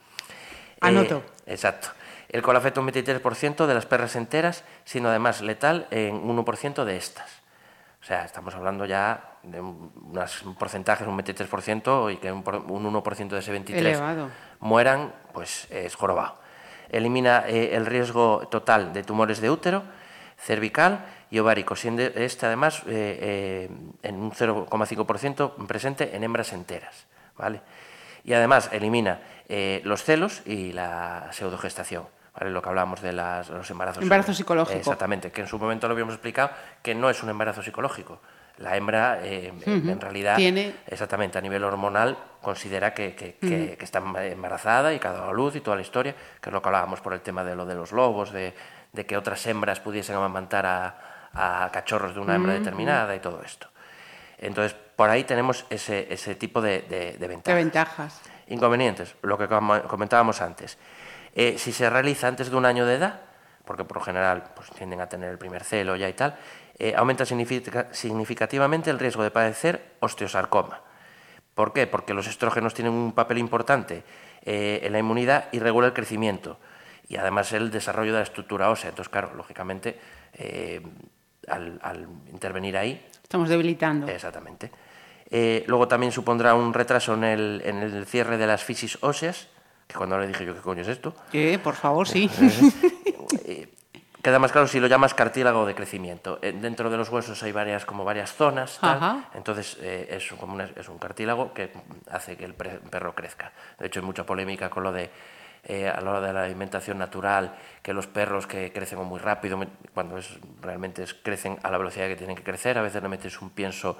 Anoto. 0.79 1.23
Exacto. 1.45 1.89
El 2.29 2.41
cual 2.41 2.57
afecta 2.57 2.79
un 2.79 2.87
23% 2.87 3.67
de 3.67 3.73
las 3.75 3.85
perras 3.85 4.15
enteras, 4.15 4.63
siendo 4.85 5.09
además 5.09 5.41
letal 5.41 5.85
en 5.91 6.15
un 6.15 6.35
1% 6.43 6.83
de 6.85 6.97
estas. 6.97 7.29
O 8.01 8.05
sea, 8.05 8.25
estamos 8.25 8.55
hablando 8.55 8.85
ya 8.85 9.30
de 9.43 9.59
un- 9.59 9.91
unos 10.11 10.43
porcentajes, 10.59 11.07
un 11.07 11.15
23%, 11.17 12.09
y 12.11 12.17
que 12.17 12.31
un, 12.31 12.43
por- 12.43 12.55
un 12.55 12.85
1% 12.85 13.35
de 13.35 13.39
ese 13.39 13.51
23% 13.53 13.75
Elevado. 13.77 14.29
mueran, 14.59 15.13
pues 15.33 15.67
es 15.71 15.95
jorobado. 15.95 16.39
elimina 16.89 17.45
eh, 17.47 17.73
el 17.75 17.85
riesgo 17.85 18.47
total 18.51 18.91
de 18.91 19.03
tumores 19.03 19.39
de 19.39 19.49
útero, 19.49 19.83
cervical 20.37 21.05
y 21.29 21.39
ovárico, 21.39 21.75
siendo 21.77 22.01
este 22.03 22.45
además 22.45 22.79
eh, 22.87 23.69
eh, 23.69 23.69
en 24.03 24.15
un 24.15 24.31
0,5% 24.31 25.67
presente 25.67 26.15
en 26.15 26.23
hembras 26.25 26.51
enteras. 26.53 27.07
¿vale? 27.37 27.61
Y 28.25 28.33
además 28.33 28.69
elimina 28.73 29.21
eh, 29.47 29.81
los 29.85 30.03
celos 30.03 30.41
y 30.45 30.73
la 30.73 31.29
pseudogestación. 31.31 32.05
¿vale? 32.37 32.51
Lo 32.51 32.61
que 32.61 32.69
hablábamos 32.69 33.01
de 33.01 33.13
las- 33.13 33.49
los 33.49 33.69
embarazos. 33.71 34.03
Embarazo 34.03 34.33
psicológico. 34.33 34.77
Exactamente, 34.77 35.31
que 35.31 35.41
en 35.41 35.47
su 35.47 35.57
momento 35.57 35.87
lo 35.87 35.93
habíamos 35.93 36.13
explicado, 36.15 36.51
que 36.81 36.93
no 36.93 37.09
es 37.09 37.23
un 37.23 37.29
embarazo 37.29 37.61
psicológico. 37.63 38.19
La 38.57 38.77
hembra, 38.77 39.19
eh, 39.23 39.51
en 39.65 39.99
realidad, 40.01 40.35
Tiene- 40.35 40.73
exactamente 40.87 41.37
a 41.37 41.41
nivel 41.41 41.63
hormonal, 41.63 42.17
considera 42.41 42.93
que, 42.93 43.15
que- 43.15 43.35
que- 43.35 43.75
que 43.77 43.85
está 43.85 43.99
embarazada 43.99 44.93
y 44.93 44.99
que 44.99 45.07
ha 45.07 45.13
dado 45.13 45.29
a 45.29 45.33
luz 45.33 45.55
y 45.55 45.61
toda 45.61 45.75
la 45.75 45.81
historia, 45.81 46.13
que 46.39 46.49
es 46.49 46.53
lo 46.53 46.61
que 46.61 46.67
hablábamos 46.69 47.01
por 47.01 47.13
el 47.13 47.21
tema 47.21 47.43
de 47.43 47.55
lo 47.55 47.65
de 47.65 47.75
los 47.75 47.91
lobos, 47.91 48.31
de, 48.31 48.53
de 48.93 49.05
que 49.05 49.17
otras 49.17 49.45
hembras 49.47 49.79
pudiesen 49.79 50.15
amamantar 50.15 50.65
a, 50.65 50.95
a 51.33 51.69
cachorros 51.71 52.13
de 52.13 52.19
una 52.19 52.35
hembra 52.35 52.53
determinada 52.53 53.15
y 53.15 53.19
todo 53.19 53.41
esto. 53.43 53.67
Entonces, 54.37 54.75
por 54.95 55.09
ahí 55.09 55.23
tenemos 55.23 55.65
ese, 55.69 56.11
ese 56.13 56.35
tipo 56.35 56.61
de, 56.61 56.81
de, 56.81 57.13
de 57.13 57.17
¿Qué 57.19 57.27
ventajas. 57.27 57.55
ventajas? 57.63 58.21
Inconvenientes, 58.47 59.15
lo 59.21 59.37
que 59.37 59.47
com- 59.47 59.81
comentábamos 59.87 60.41
antes. 60.41 60.77
Eh, 61.35 61.55
si 61.57 61.71
se 61.71 61.89
realiza 61.89 62.27
antes 62.27 62.49
de 62.49 62.55
un 62.57 62.65
año 62.65 62.85
de 62.85 62.95
edad, 62.95 63.21
porque 63.65 63.85
por 63.85 63.97
lo 63.97 64.03
general 64.03 64.43
pues, 64.55 64.69
tienden 64.71 64.99
a 64.99 65.07
tener 65.07 65.29
el 65.29 65.37
primer 65.37 65.63
celo 65.63 65.95
ya 65.95 66.09
y 66.09 66.13
tal, 66.13 66.35
eh, 66.83 66.95
aumenta 66.97 67.25
significa- 67.25 67.87
significativamente 67.91 68.89
el 68.89 68.97
riesgo 68.97 69.21
de 69.21 69.29
padecer 69.29 69.93
osteosarcoma. 69.99 70.81
¿Por 71.53 71.73
qué? 71.73 71.85
Porque 71.85 72.15
los 72.15 72.25
estrógenos 72.25 72.73
tienen 72.73 72.91
un 72.93 73.11
papel 73.13 73.37
importante 73.37 74.03
eh, 74.43 74.79
en 74.83 74.91
la 74.91 74.97
inmunidad 74.97 75.45
y 75.51 75.59
regula 75.59 75.85
el 75.87 75.93
crecimiento 75.93 76.57
y 77.07 77.17
además 77.17 77.51
el 77.53 77.69
desarrollo 77.69 78.13
de 78.13 78.19
la 78.19 78.23
estructura 78.23 78.69
ósea. 78.71 78.89
Entonces, 78.89 79.11
claro, 79.11 79.33
lógicamente, 79.35 79.99
eh, 80.33 80.81
al- 81.47 81.79
al 81.83 82.07
intervenir 82.31 82.75
ahí, 82.77 83.05
Estamos 83.21 83.47
debilitando. 83.47 84.07
Exactamente. 84.07 84.71
Eh, 85.29 85.63
luego 85.67 85.87
también 85.87 86.11
supondrá 86.11 86.53
un 86.55 86.73
retraso 86.73 87.13
en 87.13 87.23
el, 87.23 87.61
en 87.63 87.77
el 87.77 88.05
cierre 88.05 88.37
de 88.37 88.45
las 88.47 88.63
fisis 88.63 88.97
óseas, 89.01 89.47
que 89.87 89.95
cuando 89.95 90.17
le 90.17 90.27
dije 90.27 90.45
yo 90.45 90.53
qué 90.55 90.59
coño 90.61 90.81
es 90.81 90.87
esto, 90.89 91.13
Eh, 91.31 91.57
por 91.63 91.75
favor, 91.75 92.07
sí. 92.07 92.27
Queda 94.23 94.39
más 94.39 94.51
claro 94.51 94.67
si 94.67 94.79
lo 94.79 94.87
llamas 94.87 95.13
cartílago 95.13 95.65
de 95.65 95.75
crecimiento. 95.75 96.39
Eh, 96.41 96.51
dentro 96.53 96.89
de 96.89 96.97
los 96.97 97.09
huesos 97.09 97.41
hay 97.43 97.51
varias, 97.51 97.85
como 97.85 98.03
varias 98.03 98.33
zonas, 98.33 98.79
tal, 98.79 98.99
entonces 99.33 99.77
eh, 99.81 100.07
es, 100.11 100.27
como 100.39 100.53
una- 100.53 100.69
es 100.75 100.87
un 100.89 100.97
cartílago 100.97 101.53
que 101.53 101.71
hace 102.09 102.37
que 102.37 102.45
el 102.45 102.53
perro 102.53 103.15
crezca. 103.15 103.51
De 103.79 103.87
hecho, 103.87 103.99
hay 103.99 104.05
mucha 104.05 104.25
polémica 104.25 104.69
con 104.69 104.83
lo 104.83 104.91
de 104.91 105.09
eh, 105.63 105.87
a 105.87 106.01
la 106.01 106.09
hora 106.09 106.21
de 106.21 106.33
la 106.33 106.43
alimentación 106.45 106.97
natural, 106.97 107.55
que 107.83 107.93
los 107.93 108.07
perros 108.07 108.47
que 108.47 108.71
crecen 108.73 108.97
muy 108.99 109.19
rápido, 109.19 109.59
cuando 109.93 110.17
es, 110.17 110.27
realmente 110.59 111.03
es- 111.03 111.13
crecen 111.13 111.59
a 111.61 111.69
la 111.69 111.77
velocidad 111.77 112.07
que 112.07 112.15
tienen 112.15 112.35
que 112.35 112.41
crecer, 112.43 112.79
a 112.79 112.81
veces 112.81 113.01
le 113.03 113.07
metes 113.09 113.39
un 113.41 113.51
pienso 113.51 113.95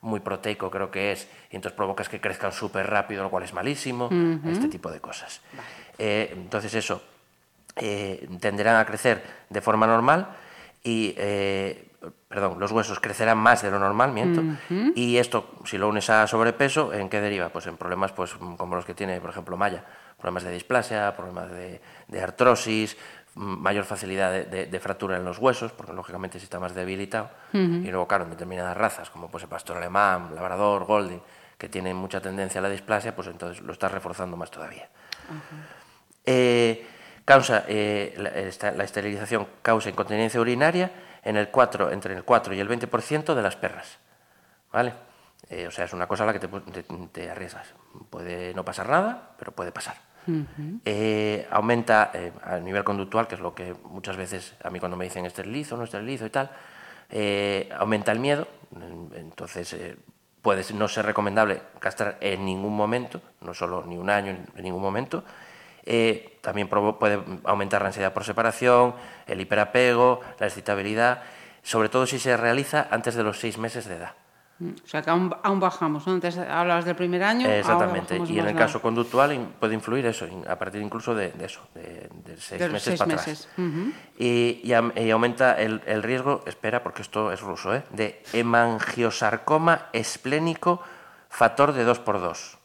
muy 0.00 0.20
proteico, 0.20 0.70
creo 0.70 0.90
que 0.90 1.12
es, 1.12 1.28
y 1.50 1.56
entonces 1.56 1.76
provocas 1.76 2.08
que 2.08 2.20
crezcan 2.22 2.52
súper 2.52 2.88
rápido, 2.88 3.22
lo 3.22 3.28
cual 3.30 3.42
es 3.44 3.52
malísimo, 3.52 4.08
este 4.50 4.68
tipo 4.68 4.90
de 4.90 5.00
cosas. 5.00 5.42
Eh, 5.98 6.30
entonces 6.32 6.72
eso, 6.74 7.02
eh, 7.76 8.28
tenderán 8.40 8.76
a 8.76 8.84
crecer 8.86 9.22
de 9.50 9.60
forma 9.60 9.86
normal 9.86 10.28
y, 10.82 11.14
eh, 11.16 11.90
perdón, 12.28 12.58
los 12.60 12.70
huesos 12.72 13.00
crecerán 13.00 13.38
más 13.38 13.62
de 13.62 13.70
lo 13.70 13.78
normal, 13.78 14.12
miento, 14.12 14.42
y 14.94 15.16
esto, 15.16 15.50
si 15.64 15.78
lo 15.78 15.88
unes 15.88 16.10
a 16.10 16.26
sobrepeso, 16.26 16.92
¿en 16.92 17.08
qué 17.08 17.20
deriva? 17.20 17.48
Pues 17.48 17.66
en 17.66 17.76
problemas 17.76 18.12
pues, 18.12 18.34
como 18.34 18.76
los 18.76 18.84
que 18.84 18.94
tiene, 18.94 19.20
por 19.20 19.30
ejemplo, 19.30 19.56
Maya, 19.56 19.84
problemas 20.18 20.42
de 20.44 20.50
displasia, 20.52 21.14
problemas 21.16 21.50
de, 21.50 21.80
de 22.08 22.22
artrosis, 22.22 22.96
m- 23.36 23.56
mayor 23.56 23.84
facilidad 23.84 24.30
de, 24.30 24.44
de- 24.44 24.66
de 24.66 24.80
fractura 24.80 25.16
en 25.16 25.24
los 25.24 25.38
huesos, 25.38 25.72
porque 25.72 25.92
lógicamente 25.94 26.38
si 26.38 26.44
está 26.44 26.60
más 26.60 26.74
debilitado, 26.74 27.30
y 27.84 27.90
luego, 27.90 28.06
claro, 28.06 28.24
en 28.24 28.30
determinadas 28.30 28.76
razas, 28.76 29.10
como 29.10 29.30
pues 29.30 29.42
el 29.44 29.48
pastor 29.48 29.78
alemán, 29.78 30.34
labrador, 30.34 30.84
golden, 30.84 31.22
que 31.58 31.68
tienen 31.68 31.96
mucha 31.96 32.20
tendencia 32.20 32.58
a 32.58 32.62
la 32.62 32.68
displasia, 32.68 33.14
pues 33.16 33.28
entonces 33.28 33.62
lo 33.62 33.72
estás 33.72 33.90
reforzando 33.92 34.36
más 34.36 34.50
todavía. 34.50 34.88
Eh, 36.26 36.86
causa, 37.24 37.64
eh, 37.68 38.14
la, 38.16 38.28
esta- 38.30 38.72
la 38.72 38.84
esterilización 38.84 39.46
causa 39.62 39.88
incontinencia 39.90 40.40
urinaria 40.40 40.90
en 41.22 41.36
el 41.36 41.48
4, 41.48 41.90
entre 41.90 42.14
el 42.14 42.24
4 42.24 42.54
y 42.54 42.60
el 42.60 42.68
20% 42.68 43.34
de 43.34 43.42
las 43.42 43.56
perras. 43.56 43.98
¿Vale? 44.72 44.92
Eh, 45.50 45.66
o 45.66 45.70
sea, 45.70 45.84
es 45.84 45.92
una 45.92 46.06
cosa 46.06 46.24
a 46.24 46.26
la 46.26 46.32
que 46.32 46.40
te, 46.40 46.48
te- 46.48 46.82
te 47.12 47.30
arriesgas. 47.30 47.68
Puede 48.10 48.52
no 48.54 48.64
pasar 48.64 48.88
nada, 48.88 49.30
pero 49.38 49.52
puede 49.52 49.72
pasar. 49.72 49.96
Eh, 50.86 51.46
aumenta 51.50 52.10
eh, 52.14 52.32
a 52.42 52.56
nivel 52.58 52.82
conductual, 52.82 53.26
que 53.28 53.34
es 53.34 53.40
lo 53.42 53.54
que 53.54 53.74
muchas 53.84 54.16
veces 54.16 54.54
a 54.64 54.70
mí 54.70 54.80
cuando 54.80 54.96
me 54.96 55.04
dicen 55.04 55.26
esterilizo, 55.26 55.76
no 55.76 55.84
esterilizo 55.84 56.24
y 56.26 56.30
tal, 56.30 56.50
aumenta 57.78 58.10
el 58.12 58.18
miedo, 58.20 58.48
entonces 59.14 59.76
puede 60.42 60.64
no 60.74 60.88
ser 60.88 61.06
recomendable 61.06 61.60
castrar 61.78 62.16
en 62.20 62.44
ningún 62.44 62.74
momento, 62.74 63.20
no 63.42 63.54
solo 63.54 63.84
ni 63.86 63.96
un 63.96 64.10
año, 64.10 64.30
en 64.56 64.62
ningún 64.62 64.82
momento. 64.82 65.24
Eh, 65.84 66.38
también 66.40 66.68
puede 66.68 67.20
aumentar 67.44 67.82
la 67.82 67.88
ansiedad 67.88 68.12
por 68.12 68.24
separación, 68.24 68.94
el 69.26 69.40
hiperapego, 69.40 70.20
la 70.38 70.46
excitabilidad, 70.46 71.22
sobre 71.62 71.88
todo 71.88 72.06
si 72.06 72.18
se 72.18 72.36
realiza 72.36 72.88
antes 72.90 73.14
de 73.14 73.22
los 73.22 73.38
seis 73.38 73.58
meses 73.58 73.86
de 73.86 73.96
edad. 73.96 74.12
O 74.62 74.86
sea, 74.86 75.02
que 75.02 75.10
aún, 75.10 75.34
aún 75.42 75.58
bajamos. 75.58 76.06
¿no? 76.06 76.12
Antes 76.12 76.38
hablabas 76.38 76.84
del 76.84 76.94
primer 76.94 77.24
año. 77.24 77.48
Exactamente. 77.50 78.16
Y 78.28 78.38
en 78.38 78.46
el 78.46 78.54
caso 78.56 78.80
conductual 78.80 79.36
puede 79.58 79.74
influir 79.74 80.06
eso, 80.06 80.26
a 80.48 80.56
partir 80.56 80.80
incluso 80.80 81.12
de, 81.14 81.32
de 81.32 81.46
eso, 81.46 81.60
de, 81.74 82.08
de 82.24 82.36
seis 82.38 82.60
De 82.60 82.68
meses 82.68 82.84
seis 82.84 82.98
para 83.00 83.12
meses. 83.16 83.48
atrás. 83.52 83.58
Y, 84.16 84.60
y 84.62 84.72
am- 84.72 84.92
y 84.94 85.10
aumenta 85.10 85.60
el, 85.60 85.82
el 85.86 86.02
riesgo, 86.04 86.44
espera, 86.46 86.82
porque 86.84 87.02
esto 87.02 87.32
es 87.32 87.40
ruso, 87.40 87.74
¿eh? 87.74 87.82
de 87.90 88.22
hemangiosarcoma 88.32 89.86
esplénico 89.92 90.80
factor 91.28 91.72
de 91.72 91.84
2x2. 91.86 92.56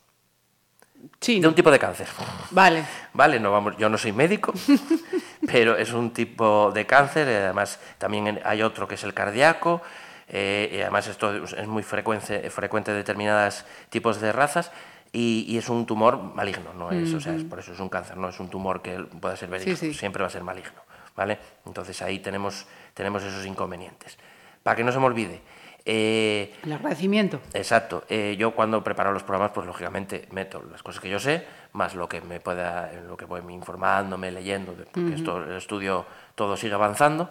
Sí. 1.19 1.39
De 1.39 1.47
un 1.47 1.55
tipo 1.55 1.71
de 1.71 1.79
cáncer. 1.79 2.07
Vale. 2.51 2.83
Vale, 3.13 3.39
no 3.39 3.51
vamos, 3.51 3.75
yo 3.77 3.89
no 3.89 3.97
soy 3.97 4.11
médico, 4.13 4.53
pero 5.47 5.75
es 5.77 5.91
un 5.93 6.11
tipo 6.11 6.71
de 6.73 6.85
cáncer. 6.85 7.27
eh, 7.27 7.37
Además, 7.45 7.79
también 7.97 8.39
hay 8.43 8.61
otro 8.61 8.87
que 8.87 8.95
es 8.95 9.03
el 9.03 9.13
cardíaco. 9.13 9.81
eh, 10.27 10.69
y 10.73 10.81
además, 10.81 11.07
esto 11.07 11.43
es 11.45 11.67
muy 11.67 11.83
frecuente, 11.83 12.49
frecuente 12.49 12.91
en 12.91 12.97
determinados 12.97 13.65
tipos 13.89 14.19
de 14.21 14.31
razas. 14.31 14.71
Y, 15.11 15.45
y 15.47 15.57
es 15.57 15.69
un 15.69 15.87
tumor 15.87 16.21
maligno, 16.21 16.71
no 16.73 16.91
es, 16.91 17.11
o 17.15 17.19
sea, 17.19 17.33
es, 17.33 17.43
por 17.43 17.57
eso 17.57 17.73
es 17.73 17.79
un 17.79 17.89
cáncer, 17.89 18.15
no 18.15 18.29
es 18.29 18.39
un 18.39 18.47
tumor 18.47 18.83
que 18.83 18.95
pueda 19.19 19.35
ser 19.35 19.49
benigno, 19.49 19.75
sí. 19.75 19.91
siempre 19.91 20.21
va 20.21 20.27
a 20.27 20.29
ser 20.29 20.43
maligno, 20.43 20.79
¿vale? 21.15 21.39
Entonces 21.65 21.99
ahí 22.03 22.19
tenemos, 22.19 22.67
tenemos 22.93 23.23
esos 23.23 23.43
inconvenientes. 23.47 24.19
Para 24.61 24.75
que 24.75 24.83
no 24.83 24.91
se 24.91 24.99
me 24.99 25.05
olvide, 25.07 25.41
eh, 25.86 26.53
El 26.63 26.74
agradecimiento. 26.74 27.39
Exacto. 27.53 28.03
Eh, 28.09 28.36
yo 28.38 28.51
cuando 28.51 28.83
preparo 28.83 29.12
los 29.12 29.24
programas, 29.24 29.51
pues 29.53 29.65
lógicamente 29.65 30.27
meto 30.31 30.63
las 30.71 30.83
cosas 30.83 31.01
que 31.01 31.09
yo 31.09 31.19
sé, 31.19 31.45
más 31.74 31.95
lo 31.95 32.07
que 32.07 32.21
me 32.21 32.39
pueda, 32.39 32.91
lo 33.07 33.17
que 33.17 33.25
voy 33.25 33.41
informándome, 33.50 34.31
leyendo, 34.31 34.74
porque 34.91 35.15
esto, 35.15 35.43
el 35.43 35.57
estudio 35.57 36.05
todo 36.36 36.57
sigue 36.57 36.74
avanzando. 36.74 37.29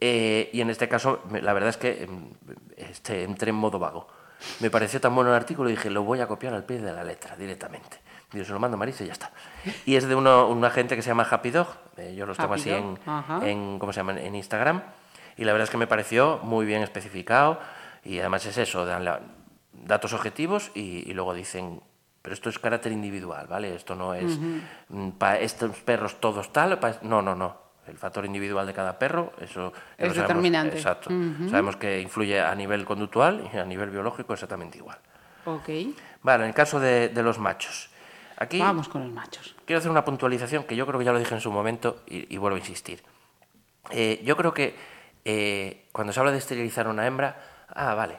Eh, 0.00 0.50
y 0.52 0.60
en 0.60 0.70
este 0.70 0.88
caso, 0.88 1.22
la 1.42 1.52
verdad 1.52 1.70
es 1.70 1.76
que 1.76 2.04
em, 2.04 2.30
este, 2.76 3.24
entré 3.24 3.50
en 3.50 3.56
modo 3.56 3.78
vago. 3.78 4.06
Me 4.60 4.70
pareció 4.70 5.00
tan 5.00 5.14
bueno 5.14 5.30
el 5.30 5.36
artículo 5.36 5.68
y 5.68 5.72
dije, 5.72 5.90
lo 5.90 6.04
voy 6.04 6.20
a 6.20 6.28
copiar 6.28 6.54
al 6.54 6.62
pie 6.64 6.80
de 6.80 6.92
la 6.92 7.02
letra 7.02 7.36
directamente. 7.36 7.98
Digo, 8.30 8.44
se 8.44 8.52
lo 8.52 8.60
mando 8.60 8.76
a 8.76 8.78
Marisa 8.78 9.02
y 9.02 9.06
ya 9.08 9.14
está. 9.14 9.32
Y 9.86 9.96
es 9.96 10.06
de 10.06 10.14
uno, 10.14 10.48
una 10.48 10.70
gente 10.70 10.94
que 10.94 11.02
se 11.02 11.08
llama 11.08 11.26
Happy 11.28 11.50
Dog. 11.50 11.66
eh, 11.96 12.14
yo 12.14 12.26
los 12.26 12.36
tengo 12.36 12.52
Happy 12.52 12.60
así 12.60 12.70
Dog, 12.70 12.98
en, 13.42 13.48
en, 13.48 13.78
¿cómo 13.78 13.92
se 13.92 14.00
llama? 14.00 14.20
en 14.20 14.34
Instagram. 14.34 14.82
Y 15.36 15.44
la 15.44 15.52
verdad 15.52 15.64
es 15.64 15.70
que 15.70 15.78
me 15.78 15.86
pareció 15.86 16.38
muy 16.42 16.66
bien 16.66 16.82
especificado. 16.82 17.58
Y 18.08 18.20
además 18.20 18.46
es 18.46 18.56
eso, 18.56 18.86
dan 18.86 19.04
la- 19.04 19.20
datos 19.72 20.12
objetivos 20.14 20.70
y, 20.74 21.08
y 21.10 21.12
luego 21.14 21.34
dicen, 21.34 21.80
pero 22.22 22.32
esto 22.34 22.48
es 22.48 22.58
carácter 22.58 22.90
individual, 22.90 23.46
¿vale? 23.46 23.74
Esto 23.74 23.94
no 23.94 24.14
es 24.14 24.38
para 25.18 25.38
estos 25.40 25.76
perros 25.80 26.18
todos 26.20 26.50
tal, 26.52 26.78
no, 27.02 27.20
no, 27.22 27.34
no. 27.34 27.68
El 27.86 27.96
factor 27.96 28.24
individual 28.26 28.66
de 28.66 28.74
cada 28.74 28.98
perro, 28.98 29.32
eso 29.40 29.72
Es 29.96 30.08
sabemos. 30.08 30.16
determinante. 30.16 30.76
Exacto. 30.76 31.10
Sabemos 31.50 31.76
que 31.76 32.00
influye 32.00 32.38
a 32.40 32.54
nivel 32.54 32.84
conductual 32.84 33.48
y 33.52 33.56
a 33.56 33.64
nivel 33.64 33.90
biológico 33.90 34.32
exactamente 34.34 34.76
igual. 34.78 34.98
Ok. 35.46 35.68
Vale, 36.22 36.44
en 36.44 36.48
el 36.50 36.54
caso 36.54 36.80
de, 36.80 37.08
de 37.08 37.22
los 37.22 37.38
machos. 37.38 37.88
Aquí 38.36 38.58
Vamos 38.58 38.88
con 38.90 39.02
los 39.04 39.12
machos. 39.12 39.54
quiero 39.64 39.78
hacer 39.78 39.90
una 39.90 40.04
puntualización 40.04 40.64
que 40.64 40.76
yo 40.76 40.86
creo 40.86 40.98
que 40.98 41.04
ya 41.06 41.12
lo 41.12 41.18
dije 41.18 41.34
en 41.34 41.40
su 41.40 41.50
momento 41.50 42.02
y, 42.06 42.32
y 42.34 42.36
vuelvo 42.38 42.56
a 42.56 42.58
insistir. 42.60 43.02
Eh, 43.90 44.20
yo 44.24 44.36
creo 44.36 44.52
que 44.52 44.74
eh, 45.24 45.86
cuando 45.92 46.12
se 46.12 46.20
habla 46.20 46.32
de 46.32 46.38
esterilizar 46.38 46.88
una 46.88 47.06
hembra, 47.06 47.36
ah, 47.78 47.94
vale. 47.94 48.18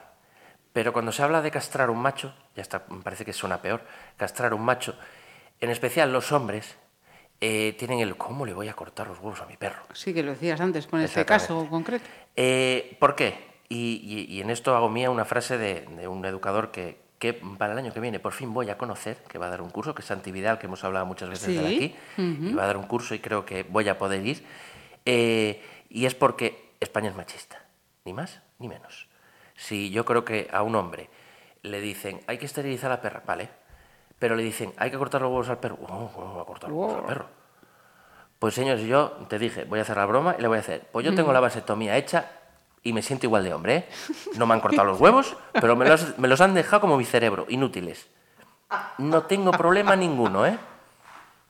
Pero 0.72 0.92
cuando 0.92 1.12
se 1.12 1.22
habla 1.22 1.42
de 1.42 1.50
castrar 1.50 1.90
un 1.90 1.98
macho, 2.00 2.34
ya 2.54 2.62
está, 2.62 2.84
me 2.90 3.02
parece 3.02 3.24
que 3.24 3.32
suena 3.32 3.60
peor, 3.60 3.82
castrar 4.16 4.54
un 4.54 4.62
macho, 4.62 4.94
en 5.60 5.70
especial 5.70 6.12
los 6.12 6.32
hombres, 6.32 6.76
eh, 7.40 7.74
tienen 7.78 8.00
el 8.00 8.16
cómo 8.16 8.46
le 8.46 8.52
voy 8.52 8.68
a 8.68 8.74
cortar 8.74 9.08
los 9.08 9.18
huevos 9.18 9.40
a 9.40 9.46
mi 9.46 9.56
perro. 9.56 9.82
Sí, 9.92 10.14
que 10.14 10.22
lo 10.22 10.30
decías 10.32 10.60
antes 10.60 10.86
con 10.86 11.00
este 11.00 11.24
caso 11.24 11.66
concreto. 11.68 12.04
Eh, 12.36 12.96
¿Por 13.00 13.14
qué? 13.14 13.50
Y, 13.68 14.00
y- 14.28 14.34
y 14.36 14.40
en 14.40 14.50
esto 14.50 14.76
hago 14.76 14.88
mía 14.88 15.10
una 15.10 15.24
frase 15.24 15.58
de, 15.58 15.82
de 15.82 16.08
un 16.08 16.24
educador 16.24 16.70
que, 16.70 16.98
que 17.18 17.34
para 17.34 17.72
el 17.72 17.78
año 17.78 17.92
que 17.92 18.00
viene 18.00 18.18
por 18.20 18.32
fin 18.32 18.52
voy 18.54 18.70
a 18.70 18.78
conocer, 18.78 19.16
que 19.28 19.38
va 19.38 19.46
a 19.46 19.50
dar 19.50 19.62
un 19.62 19.70
curso, 19.70 19.94
que 19.94 20.02
es 20.02 20.06
Santi 20.06 20.32
Vidal, 20.32 20.58
que 20.58 20.66
hemos 20.66 20.82
hablado 20.84 21.06
muchas 21.06 21.28
veces 21.28 21.48
de 21.54 21.60
Sí, 21.68 21.74
aquí, 21.74 21.96
y 22.50 22.52
va 22.54 22.64
a 22.64 22.66
dar 22.66 22.76
un 22.76 22.86
curso 22.86 23.14
y 23.14 23.18
creo 23.20 23.44
que 23.44 23.62
voy 23.64 23.88
a 23.88 23.98
poder 23.98 24.24
ir. 24.26 24.44
Eh, 25.04 25.62
y 25.88 26.06
es 26.06 26.14
porque 26.14 26.72
España 26.80 27.10
es 27.10 27.16
machista, 27.16 27.64
ni 28.04 28.12
más 28.12 28.40
ni 28.58 28.68
menos. 28.68 29.08
Si 29.60 29.90
yo 29.90 30.06
creo 30.06 30.24
que 30.24 30.48
a 30.50 30.62
un 30.62 30.74
hombre 30.74 31.10
le 31.62 31.80
dicen, 31.82 32.20
hay 32.26 32.38
que 32.38 32.46
esterilizar 32.46 32.90
a 32.90 32.94
la 32.94 33.00
perra, 33.02 33.22
vale, 33.26 33.50
pero 34.18 34.34
le 34.34 34.42
dicen, 34.42 34.72
hay 34.78 34.90
que 34.90 34.96
cortar 34.96 35.20
los 35.20 35.30
huevos 35.30 35.50
al 35.50 35.58
perro, 35.58 35.76
oh, 35.82 36.10
¿cómo 36.14 36.36
va 36.36 36.42
a 36.42 36.46
cortar 36.46 36.70
los 36.70 36.78
huevos 36.78 36.96
al 37.00 37.04
perro? 37.04 37.26
Pues 38.38 38.54
señores, 38.54 38.82
yo 38.86 39.10
te 39.28 39.38
dije, 39.38 39.64
voy 39.64 39.78
a 39.78 39.82
hacer 39.82 39.98
la 39.98 40.06
broma 40.06 40.34
y 40.38 40.40
le 40.40 40.48
voy 40.48 40.56
a 40.56 40.60
hacer, 40.60 40.88
pues 40.90 41.04
yo 41.04 41.14
tengo 41.14 41.30
la 41.34 41.40
vasectomía 41.40 41.98
hecha 41.98 42.30
y 42.82 42.94
me 42.94 43.02
siento 43.02 43.26
igual 43.26 43.44
de 43.44 43.52
hombre, 43.52 43.76
¿eh? 43.76 43.88
No 44.38 44.46
me 44.46 44.54
han 44.54 44.60
cortado 44.60 44.84
los 44.86 44.98
huevos, 44.98 45.36
pero 45.52 45.76
me 45.76 45.86
los, 45.86 46.18
me 46.18 46.26
los 46.26 46.40
han 46.40 46.54
dejado 46.54 46.80
como 46.80 46.96
mi 46.96 47.04
cerebro, 47.04 47.44
inútiles. 47.50 48.08
No 48.96 49.24
tengo 49.24 49.50
problema 49.50 49.94
ninguno, 49.94 50.46
¿eh? 50.46 50.56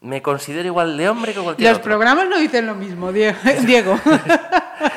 Me 0.01 0.21
considero 0.21 0.67
igual 0.67 0.97
de 0.97 1.09
hombre 1.09 1.33
que 1.33 1.41
cualquier 1.41 1.69
Los 1.69 1.79
otro. 1.79 1.91
programas 1.91 2.29
no 2.29 2.39
dicen 2.39 2.67
lo 2.67 2.75
mismo, 2.75 3.13
Die- 3.13 3.35
Diego. 3.67 3.97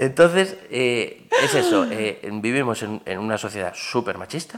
Entonces, 0.00 0.56
eh, 0.70 1.26
es 1.44 1.54
eso, 1.54 1.86
eh, 1.90 2.20
vivimos 2.40 2.82
en, 2.82 3.02
en 3.04 3.18
una 3.18 3.36
sociedad 3.36 3.72
súper 3.74 4.16
machista 4.16 4.56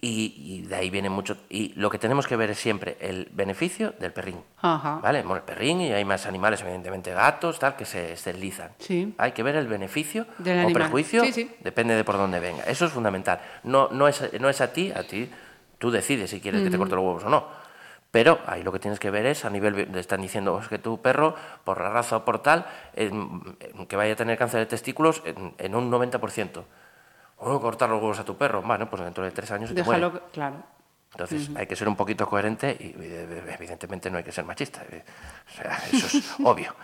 y, 0.00 0.34
y 0.36 0.62
de 0.66 0.74
ahí 0.74 0.90
viene 0.90 1.08
mucho... 1.08 1.36
Y 1.48 1.72
lo 1.76 1.88
que 1.88 1.98
tenemos 1.98 2.26
que 2.26 2.34
ver 2.34 2.50
es 2.50 2.58
siempre 2.58 2.96
el 3.00 3.28
beneficio 3.32 3.94
del 4.00 4.12
perrín. 4.12 4.40
Ajá. 4.60 4.96
¿Vale? 5.02 5.22
Bueno, 5.22 5.36
el 5.36 5.42
perrín 5.42 5.80
y 5.82 5.92
hay 5.92 6.04
más 6.04 6.26
animales, 6.26 6.60
evidentemente 6.62 7.12
gatos, 7.12 7.60
tal, 7.60 7.76
que 7.76 7.84
se 7.84 8.12
esterilizan. 8.14 8.72
Sí. 8.80 9.14
Hay 9.18 9.32
que 9.32 9.44
ver 9.44 9.54
el 9.54 9.68
beneficio 9.68 10.26
Del 10.38 10.58
o 10.58 10.60
animal. 10.62 10.82
prejuicio, 10.82 11.24
Sí, 11.24 11.32
sí. 11.32 11.50
depende 11.62 11.94
de 11.94 12.02
por 12.02 12.16
dónde 12.16 12.40
venga. 12.40 12.64
Eso 12.64 12.86
es 12.86 12.92
fundamental. 12.92 13.40
No, 13.62 13.88
no, 13.92 14.08
es, 14.08 14.20
no 14.40 14.48
es 14.48 14.60
a 14.60 14.72
ti, 14.72 14.90
a 14.94 15.04
ti, 15.04 15.30
tú 15.78 15.92
decides 15.92 16.28
si 16.30 16.40
quieres 16.40 16.62
que 16.62 16.70
te 16.70 16.76
corte 16.78 16.94
los 16.96 17.04
huevos 17.04 17.22
o 17.24 17.30
no. 17.30 17.46
Pero 18.16 18.40
ahí 18.46 18.62
lo 18.62 18.72
que 18.72 18.78
tienes 18.78 18.98
que 18.98 19.10
ver 19.10 19.26
es, 19.26 19.44
a 19.44 19.50
nivel, 19.50 19.92
le 19.92 20.00
están 20.00 20.22
diciendo 20.22 20.58
es 20.58 20.68
que 20.68 20.78
tu 20.78 21.02
perro, 21.02 21.34
por 21.64 21.82
la 21.82 21.90
raza 21.90 22.16
o 22.16 22.24
por 22.24 22.38
tal, 22.40 22.64
em, 22.94 23.42
em, 23.60 23.84
que 23.84 23.94
vaya 23.94 24.14
a 24.14 24.16
tener 24.16 24.38
cáncer 24.38 24.60
de 24.60 24.64
testículos 24.64 25.20
en, 25.26 25.52
en 25.58 25.74
un 25.74 25.90
90%. 25.90 26.64
O 27.36 27.60
cortar 27.60 27.90
los 27.90 28.00
huevos 28.00 28.18
a 28.18 28.24
tu 28.24 28.34
perro, 28.38 28.62
bueno, 28.62 28.88
pues 28.88 29.02
dentro 29.02 29.22
de 29.22 29.32
tres 29.32 29.50
años 29.50 29.68
se 29.68 29.74
te 29.74 29.82
muere. 29.82 30.00
Déjalo, 30.00 30.22
claro. 30.32 30.56
Entonces 31.10 31.50
hay 31.54 31.66
que 31.66 31.76
ser 31.76 31.88
un 31.88 31.94
poquito 31.96 32.26
coherente 32.26 32.74
y 32.80 32.94
evidentemente 33.52 34.10
no 34.10 34.16
hay 34.16 34.24
que 34.24 34.32
ser 34.32 34.46
machista. 34.46 34.80
eh, 34.90 35.04
O 35.50 35.52
sea, 35.54 35.78
eso 35.92 36.16
es 36.16 36.34
obvio. 36.42 36.74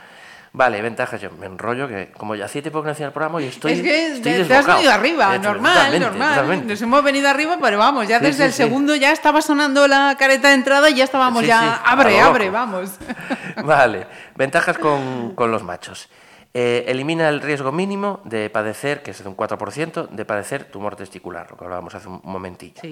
Vale, 0.54 0.82
ventajas, 0.82 1.18
yo 1.20 1.30
me 1.30 1.46
enrollo 1.46 1.88
que 1.88 2.10
como 2.12 2.34
ya 2.34 2.44
hacía 2.44 2.60
tiempo 2.60 2.82
que 2.82 2.86
no 2.86 2.92
hacía 2.92 3.06
el 3.06 3.12
programa 3.12 3.40
y 3.40 3.46
estoy 3.46 3.72
es 3.72 3.80
que 3.80 4.06
estoy 4.08 4.32
te, 4.32 4.44
te 4.44 4.54
has 4.54 4.66
venido 4.66 4.92
arriba, 4.92 5.34
hecho, 5.34 5.44
normal, 5.44 5.74
totalmente, 5.74 6.06
normal. 6.06 6.28
totalmente. 6.34 6.66
Nos 6.66 6.82
hemos 6.82 7.02
venido 7.02 7.28
arriba, 7.30 7.56
pero 7.60 7.78
vamos, 7.78 8.06
ya 8.06 8.18
Sí, 8.18 8.26
desde 8.26 8.36
sí, 8.36 8.42
el 8.44 8.50
sí. 8.52 8.56
segundo 8.58 8.94
ya 8.94 9.12
estaba 9.12 9.40
sonando 9.40 9.88
la 9.88 10.14
careta 10.18 10.48
de 10.48 10.54
entrada 10.54 10.90
y 10.90 10.94
ya 10.94 11.04
estábamos 11.04 11.46
ya, 11.46 11.76
abre, 11.76 12.20
abre, 12.20 12.50
vamos. 12.50 12.90
Vale, 13.64 14.06
ventajas 14.36 14.76
con, 14.76 15.32
con 15.34 15.50
los 15.50 15.62
machos. 15.62 16.10
Eh, 16.54 16.84
elimina 16.86 17.30
el 17.30 17.40
riesgo 17.40 17.72
mínimo 17.72 18.20
de 18.24 18.50
padecer, 18.50 19.02
que 19.02 19.12
es 19.12 19.22
de 19.22 19.28
un 19.30 19.36
4%, 19.36 20.08
de 20.10 20.24
padecer 20.26 20.64
tumor 20.64 20.96
testicular, 20.96 21.50
lo 21.50 21.56
que 21.56 21.64
hablábamos 21.64 21.94
hace 21.94 22.08
un 22.08 22.20
momentillo. 22.24 22.82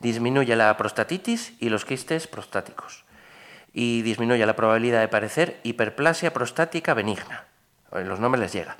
Disminuye 0.00 0.56
la 0.56 0.74
prostatitis 0.78 1.52
y 1.58 1.68
los 1.68 1.84
quistes 1.84 2.26
prostáticos. 2.26 3.04
Y 3.78 4.00
disminuye 4.00 4.46
la 4.46 4.56
probabilidad 4.56 5.00
de 5.00 5.08
padecer 5.08 5.60
hiperplasia 5.62 6.32
prostática 6.32 6.94
benigna. 6.94 7.44
En 7.92 8.08
los 8.08 8.18
nombres 8.18 8.40
les 8.40 8.52
llega. 8.54 8.74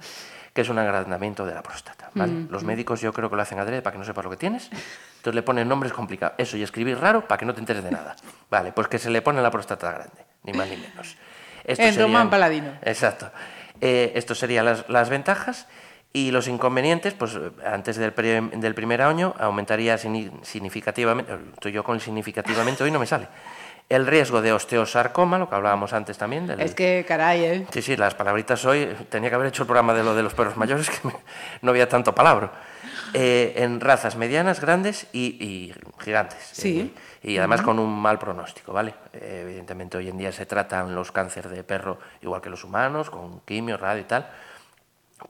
Que 0.54 0.62
es 0.62 0.70
un 0.70 0.78
agrandamiento 0.78 1.44
de 1.44 1.52
la 1.54 1.62
próstata. 1.62 2.08
¿vale? 2.14 2.46
Los 2.48 2.64
médicos 2.64 3.02
yo 3.02 3.12
creo 3.12 3.28
que 3.28 3.36
lo 3.36 3.42
hacen 3.42 3.58
adrede 3.58 3.82
para 3.82 3.92
que 3.92 3.98
no 3.98 4.06
sepas 4.06 4.24
lo 4.24 4.30
que 4.30 4.38
tienes. 4.38 4.70
Entonces 5.18 5.34
le 5.34 5.42
ponen 5.42 5.68
nombres 5.68 5.92
complicados. 5.92 6.34
Eso 6.38 6.56
y 6.56 6.62
escribir 6.62 6.98
raro 6.98 7.28
para 7.28 7.36
que 7.38 7.44
no 7.44 7.52
te 7.52 7.60
enteres 7.60 7.84
de 7.84 7.90
nada. 7.90 8.16
Vale, 8.50 8.72
pues 8.72 8.88
que 8.88 8.98
se 8.98 9.10
le 9.10 9.20
pone 9.20 9.42
la 9.42 9.50
próstata 9.50 9.90
grande. 9.92 10.24
Ni 10.44 10.54
más 10.54 10.66
ni 10.66 10.78
menos. 10.78 11.14
Esto 11.62 11.82
En 11.82 11.92
serían- 11.92 12.08
Román 12.08 12.30
Paladino. 12.30 12.70
Exacto. 12.80 13.30
Eh, 13.82 14.12
esto 14.14 14.34
serían 14.34 14.64
las, 14.64 14.88
las 14.88 15.10
ventajas. 15.10 15.66
Y 16.14 16.30
los 16.30 16.48
inconvenientes, 16.48 17.12
pues 17.12 17.34
eh, 17.34 17.50
antes 17.66 17.96
del, 17.98 18.14
pre- 18.14 18.40
del 18.40 18.74
primer 18.74 19.02
año 19.02 19.34
aumentaría 19.38 19.96
signi- 19.98 20.32
significativamente, 20.42 21.34
eh, 21.34 21.38
estoy 21.52 21.72
yo 21.72 21.84
con 21.84 22.00
significativamente, 22.00 22.82
hoy 22.82 22.90
no 22.90 22.98
me 22.98 23.04
sale, 23.06 23.28
el 23.88 24.06
riesgo 24.06 24.42
de 24.42 24.52
osteosarcoma, 24.52 25.38
lo 25.38 25.48
que 25.48 25.54
hablábamos 25.54 25.92
antes 25.92 26.18
también. 26.18 26.46
Del, 26.46 26.60
Es 26.60 26.74
que, 26.74 27.04
caray, 27.06 27.44
¿eh? 27.44 27.66
Sí, 27.72 27.82
sí, 27.82 27.96
las 27.96 28.14
palabritas 28.14 28.64
hoy, 28.64 28.86
tenía 29.08 29.28
que 29.28 29.36
haber 29.36 29.48
hecho 29.48 29.62
el 29.62 29.66
programa 29.68 29.94
de 29.94 30.02
lo 30.02 30.14
de 30.14 30.22
los 30.22 30.34
perros 30.34 30.56
mayores, 30.56 30.90
que 31.02 31.06
me- 31.08 31.14
no 31.62 31.70
había 31.70 31.88
tanto 31.88 32.14
palabra. 32.14 32.50
Eh, 33.14 33.54
en 33.58 33.80
razas 33.80 34.16
medianas, 34.16 34.60
grandes 34.60 35.06
y, 35.12 35.36
y 35.44 35.74
gigantes. 36.02 36.38
Sí. 36.52 36.92
Y, 37.22 37.32
y 37.32 37.38
además 37.38 37.62
con 37.62 37.78
un 37.78 37.96
mal 37.98 38.18
pronóstico, 38.18 38.72
¿vale? 38.72 38.94
Eh, 39.12 39.40
evidentemente 39.44 39.96
hoy 39.96 40.08
en 40.08 40.18
día 40.18 40.32
se 40.32 40.46
tratan 40.46 40.94
los 40.94 41.12
cánceres 41.12 41.50
de 41.52 41.62
perro 41.64 41.98
igual 42.22 42.40
que 42.42 42.50
los 42.50 42.64
humanos, 42.64 43.10
con 43.10 43.40
quimio, 43.40 43.76
radio 43.76 44.00
y 44.02 44.04
tal. 44.04 44.28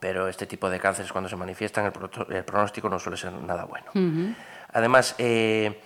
Pero 0.00 0.26
este 0.28 0.46
tipo 0.46 0.68
de 0.68 0.80
cánceres 0.80 1.12
cuando 1.12 1.28
se 1.30 1.36
manifiestan 1.36 1.84
el, 1.86 1.92
proto- 1.92 2.26
el 2.30 2.44
pronóstico 2.44 2.88
no 2.88 2.98
suele 2.98 3.16
ser 3.16 3.32
nada 3.32 3.64
bueno. 3.66 4.34
Además, 4.72 5.14
eh, 5.18 5.80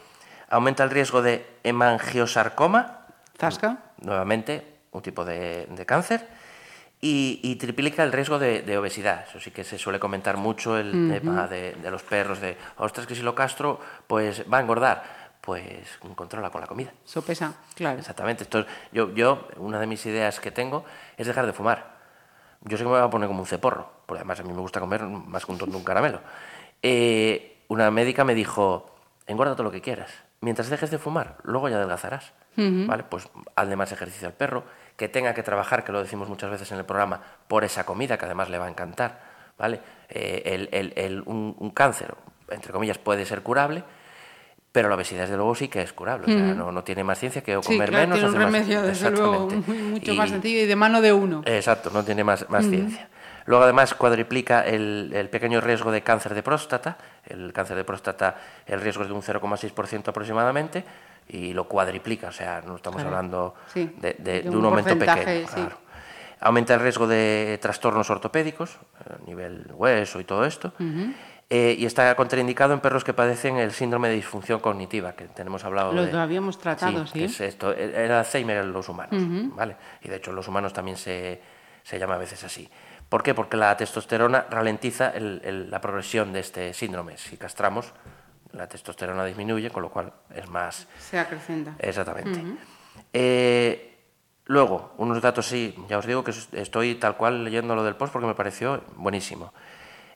aumenta 0.51 0.85
el 0.85 0.91
riesgo 0.91 1.23
de 1.23 1.47
hemangiosarcoma, 1.65 3.07
Zasca. 3.39 3.79
nuevamente 4.03 4.67
un 4.93 5.03
tipo 5.03 5.25
de, 5.25 5.67
de 5.71 5.87
cáncer, 5.87 6.27
y, 7.01 7.41
y 7.43 7.57
triplica 7.57 8.03
el 8.03 8.13
riesgo 8.13 8.39
de, 8.39 8.61
de 8.63 8.77
obesidad. 8.77 9.25
Eso 9.29 9.41
sí 9.41 9.51
que 9.51 9.65
se 9.65 9.79
suele 9.79 9.99
comentar 9.99 10.37
mucho 10.37 10.77
el 10.77 11.19
tema 11.23 11.47
de, 11.47 11.73
de 11.73 11.91
los 11.91 12.03
perros, 12.03 12.41
de, 12.41 12.59
ostras, 12.77 13.07
que 13.07 13.15
si 13.15 13.23
lo 13.23 13.35
castro, 13.35 13.81
pues 14.07 14.45
va 14.53 14.59
a 14.59 14.61
engordar. 14.61 15.21
Pues 15.41 15.65
controla 16.15 16.51
con 16.51 16.61
la 16.61 16.67
comida. 16.67 16.93
Sopesa, 17.07 17.55
claro. 17.75 17.99
Exactamente. 17.99 18.43
Esto, 18.43 18.59
es- 18.59 18.67
yo, 18.93 19.15
yo, 19.15 19.49
una 19.57 19.81
de 19.81 19.87
mis 19.87 20.05
ideas 20.05 20.39
que 20.39 20.51
tengo 20.51 20.85
es 21.17 21.27
dejar 21.27 21.47
de 21.47 21.55
fumar. 21.55 21.99
Yo 22.61 22.77
sé 22.77 22.83
que 22.85 22.91
me 22.91 22.97
voy 22.97 23.01
a 23.07 23.09
poner 23.09 23.27
como 23.29 23.41
un 23.41 23.47
ceporro, 23.47 23.91
porque 24.05 24.19
además 24.21 24.41
a 24.41 24.43
mí 24.43 24.53
me 24.53 24.61
gusta 24.61 24.81
comer 24.81 25.03
más 25.05 25.47
que 25.47 25.53
un 25.53 25.57
tonto 25.57 25.79
un 25.79 25.85
caramelo. 25.85 26.21
Eh, 26.83 27.63
una 27.69 27.91
médica 27.91 28.23
me 28.25 28.35
dijo, 28.35 28.95
engorda 29.27 29.55
todo 29.55 29.65
lo 29.65 29.71
que 29.71 29.81
quieras. 29.81 30.11
Mientras 30.43 30.71
dejes 30.71 30.91
de 30.91 30.99
fumar, 30.99 31.37
luego 31.43 31.69
ya 31.69 31.77
adelgazarás. 31.77 32.33
¿Vale? 32.57 33.05
Pues 33.09 33.29
hazle 33.57 33.77
más 33.77 33.91
ejercicio 33.93 34.27
al 34.29 34.35
perro, 34.35 34.65
que 34.97 35.09
tenga 35.09 35.33
que 35.35 35.43
trabajar, 35.43 35.83
que 35.85 35.93
lo 35.93 36.03
decimos 36.03 36.29
muchas 36.29 36.51
veces 36.51 36.71
en 36.73 36.79
el 36.79 36.85
programa, 36.85 37.21
por 37.49 37.65
esa 37.65 37.85
comida 37.85 38.19
que 38.19 38.27
además 38.27 38.51
le 38.51 38.59
va 38.59 38.67
a 38.67 38.69
encantar. 38.69 39.21
¿Vale? 39.59 39.81
Eh, 40.09 40.43
el- 40.47 40.69
el- 40.73 40.93
el- 40.97 41.23
un, 41.27 41.55
un 41.59 41.71
cáncer, 41.71 42.15
entre 42.51 42.73
comillas, 42.73 42.99
puede 42.99 43.25
ser 43.27 43.43
curable, 43.43 43.85
pero 44.73 44.89
la 44.89 44.95
obesidad, 44.97 45.23
desde 45.23 45.37
luego, 45.37 45.55
sí 45.55 45.69
que 45.69 45.83
es 45.83 45.93
curable. 45.93 46.25
O 46.25 46.37
sea, 46.37 46.55
no, 46.55 46.73
no 46.73 46.83
tiene 46.85 47.05
más 47.05 47.19
ciencia 47.19 47.43
que 47.43 47.57
o 47.57 47.63
Sí, 47.63 47.75
comer 47.75 47.91
claro, 47.91 48.09
menos. 48.09 48.19
tiene 48.19 48.29
un 48.31 48.37
hacer 48.37 48.51
más- 48.53 48.61
remedio, 48.69 48.83
desde 48.83 49.11
luego, 49.11 49.49
muy- 49.67 49.79
mucho 49.79 50.13
Y- 50.13 50.17
más 50.17 50.31
sencillo 50.31 50.61
y 50.61 50.67
de 50.67 50.77
mano 50.77 51.01
de 51.01 51.13
uno. 51.13 51.43
Exacto, 51.47 51.91
no 51.93 52.03
tiene 52.05 52.25
más, 52.25 52.49
más 52.51 52.67
ciencia. 52.67 53.09
Luego 53.47 53.65
además 53.65 53.95
cuadriplica 53.95 54.63
el, 54.67 55.11
el 55.15 55.29
pequeño 55.29 55.61
riesgo 55.61 55.91
de 55.91 56.03
cáncer 56.03 56.35
de 56.35 56.43
próstata. 56.43 56.97
El 57.27 57.53
cáncer 57.53 57.77
de 57.77 57.85
próstata, 57.85 58.37
el 58.67 58.81
riesgo 58.81 59.03
es 59.03 59.09
de 59.09 59.15
un 59.15 59.23
0,6% 59.23 60.09
aproximadamente 60.09 60.85
y 61.29 61.53
lo 61.53 61.65
cuadriplica, 61.69 62.29
o 62.29 62.33
sea, 62.33 62.61
no 62.67 62.77
estamos 62.77 63.01
Claro. 63.03 63.17
hablando 63.17 63.55
Sí, 63.73 63.93
de, 63.99 64.15
de- 64.15 64.33
de 64.43 64.43
de 64.43 64.49
un 64.51 64.57
un, 64.57 64.65
aumento 64.67 64.99
pequeño. 64.99 65.47
sí. 65.47 65.55
claro. 65.55 65.79
Aumenta 66.43 66.73
el 66.75 66.81
riesgo 66.81 67.07
de 67.07 67.59
trastornos 67.61 68.09
ortopédicos, 68.09 68.79
a 68.99 69.23
nivel 69.27 69.67
hueso 69.75 70.21
y 70.21 70.25
todo 70.25 70.45
esto. 70.47 70.73
Eh, 71.51 71.75
y 71.79 71.85
está 71.85 72.15
contraindicado 72.15 72.73
en 72.73 72.81
perros 72.81 73.03
que 73.05 73.13
padecen 73.13 73.57
el 73.59 73.73
síndrome 73.73 74.09
de 74.09 74.15
disfunción 74.15 74.61
cognitiva, 74.61 75.13
que 75.13 75.25
tenemos 75.27 75.65
hablado 75.65 75.93
Lo 75.93 76.07
de... 76.07 76.17
habíamos 76.19 76.59
tratado, 76.59 77.07
sí. 77.09 77.25
es 77.25 77.41
esto, 77.41 77.73
el 77.73 77.93
el 77.95 78.11
Alzheimer 78.13 78.59
en 78.59 78.73
los 78.73 78.89
humanos, 78.89 79.21
¿vale? 79.57 79.77
Y 80.03 80.09
de 80.09 80.17
hecho 80.17 80.31
en 80.31 80.37
los 80.37 80.47
humanos 80.49 80.73
también 80.73 80.97
se, 80.97 81.43
se 81.83 81.99
llama 81.99 82.15
a 82.15 82.19
veces 82.19 82.43
así. 82.45 82.71
¿Por 83.11 83.23
qué? 83.23 83.35
Porque 83.35 83.59
la 83.59 83.77
testosterona 83.77 84.47
ralentiza 84.49 85.11
el- 85.11 85.43
el- 85.45 85.71
la 85.71 85.81
progresión 85.83 86.33
de 86.33 86.41
este 86.41 86.73
síndrome. 86.73 87.19
Si 87.19 87.37
castramos, 87.37 87.93
la 88.53 88.67
testosterona 88.69 89.25
disminuye, 89.27 89.69
con 89.71 89.83
lo 89.83 89.91
cual 89.91 90.13
es 90.35 90.49
más... 90.49 90.89
Se 90.99 91.19
acrecenta. 91.19 91.75
Exactamente. 91.79 92.43
Eh, 93.13 93.99
luego, 94.47 94.95
unos 94.99 95.21
datos, 95.21 95.47
sí, 95.47 95.75
ya 95.89 95.99
os 95.99 96.07
digo 96.07 96.23
que 96.25 96.31
es- 96.31 96.49
estoy 96.53 96.95
tal 96.95 97.17
cual 97.17 97.45
leyendo 97.45 97.75
lo 97.75 97.83
del 97.85 97.97
post 97.97 98.13
porque 98.13 98.27
me 98.27 98.35
pareció 98.35 98.83
buenísimo. 98.97 99.53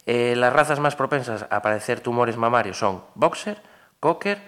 Eh, 0.06 0.34
las 0.36 0.52
razas 0.52 0.78
más 0.80 0.96
propensas 0.96 1.46
a 1.50 1.62
padecer 1.62 2.00
tumores 2.00 2.36
mamarios 2.36 2.78
son 2.78 3.02
Boxer, 3.14 3.60
Cocker, 4.00 4.38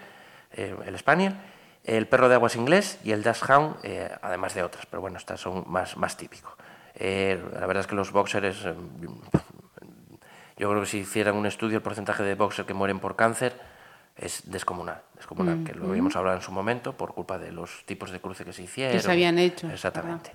eh, 0.53 0.75
el 0.85 0.97
Spaniel, 0.97 1.35
el 1.83 2.07
perro 2.07 2.29
de 2.29 2.35
aguas 2.35 2.55
inglés 2.55 2.99
y 3.03 3.11
el 3.11 3.23
Dachshund, 3.23 3.77
eh, 3.83 4.09
además 4.21 4.53
de 4.53 4.63
otras, 4.63 4.85
pero 4.85 5.01
bueno, 5.01 5.17
estas 5.17 5.39
son 5.41 5.63
más, 5.67 5.97
más 5.97 6.15
típicos. 6.15 6.53
Eh, 6.99 7.39
la 7.53 7.67
verdad 7.67 7.81
es 7.81 7.87
que 7.87 7.95
los 7.95 8.11
boxers, 8.11 8.65
eh, 8.65 8.73
yo 10.57 10.69
creo 10.69 10.81
que 10.81 10.87
si 10.87 10.99
hicieran 10.99 11.35
un 11.35 11.45
estudio, 11.45 11.77
el 11.77 11.83
porcentaje 11.83 12.23
de 12.23 12.35
boxers 12.35 12.67
que 12.67 12.73
mueren 12.73 12.99
por 12.99 13.15
cáncer 13.15 13.53
es 14.15 14.49
descomunal, 14.49 15.01
descomunal, 15.15 15.63
que 15.63 15.75
lo 15.75 15.89
habíamos 15.89 16.15
hablado 16.15 16.37
en 16.37 16.41
su 16.41 16.51
momento 16.51 16.93
por 16.93 17.13
culpa 17.13 17.37
de 17.37 17.51
los 17.51 17.85
tipos 17.85 18.09
de 18.09 18.19
cruce 18.19 18.43
que 18.43 18.53
se 18.53 18.63
hicieron. 18.63 18.99
se 18.99 19.11
habían 19.11 19.37
hecho, 19.37 19.69
Exactamente. 19.69 20.33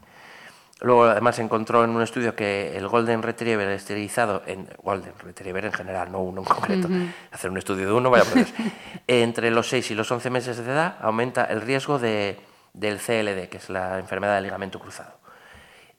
Luego, 0.82 1.04
además, 1.04 1.36
se 1.36 1.42
encontró 1.42 1.84
en 1.84 1.90
un 1.90 2.02
estudio 2.02 2.34
que 2.34 2.76
el 2.76 2.88
Golden 2.88 3.22
Retriever 3.22 3.68
esterilizado, 3.68 4.42
en, 4.46 4.68
Golden 4.82 5.12
Retriever 5.16 5.64
en 5.64 5.72
general, 5.72 6.10
no 6.10 6.20
uno 6.20 6.40
en 6.40 6.46
concreto, 6.46 6.88
hacer 7.30 7.50
un 7.50 7.58
estudio 7.58 7.86
de 7.86 7.92
uno, 7.92 8.10
vaya 8.10 8.24
por 8.24 8.44
entre 9.06 9.52
los 9.52 9.68
6 9.68 9.92
y 9.92 9.94
los 9.94 10.10
11 10.10 10.30
meses 10.30 10.56
de 10.56 10.64
edad 10.64 10.96
aumenta 11.00 11.44
el 11.44 11.60
riesgo 11.60 12.00
de, 12.00 12.40
del 12.72 12.98
CLD, 12.98 13.48
que 13.48 13.58
es 13.58 13.70
la 13.70 14.00
enfermedad 14.00 14.34
del 14.34 14.44
ligamento 14.44 14.80
cruzado. 14.80 15.21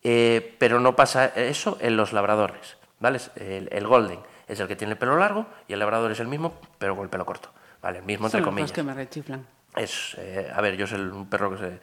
Eh, 0.03 0.55
pero 0.59 0.79
no 0.79 0.95
pasa 0.95 1.27
eso 1.27 1.77
en 1.79 1.95
los 1.95 2.11
labradores, 2.11 2.77
¿vale? 2.99 3.19
El, 3.35 3.69
el, 3.71 3.87
Golden 3.87 4.19
es 4.47 4.59
el 4.59 4.67
que 4.67 4.75
tiene 4.75 4.93
el 4.93 4.99
pelo 4.99 5.17
largo 5.17 5.45
y 5.67 5.73
el 5.73 5.79
labrador 5.79 6.11
es 6.11 6.19
el 6.19 6.27
mismo, 6.27 6.59
pero 6.77 6.95
con 6.95 7.05
el 7.05 7.09
pelo 7.09 7.25
corto, 7.25 7.49
¿vale? 7.81 7.99
El 7.99 8.05
mismo, 8.05 8.27
entre 8.27 8.39
Son 8.39 8.45
comillas. 8.45 8.69
los 8.69 8.75
que 8.75 8.83
me 8.83 8.93
rechiflan. 8.93 9.45
Es, 9.75 10.15
eh, 10.19 10.51
a 10.53 10.61
ver, 10.61 10.75
yo 10.75 10.85
soy 10.87 10.99
un 10.99 11.27
perro 11.27 11.51
que 11.51 11.57
se... 11.57 11.79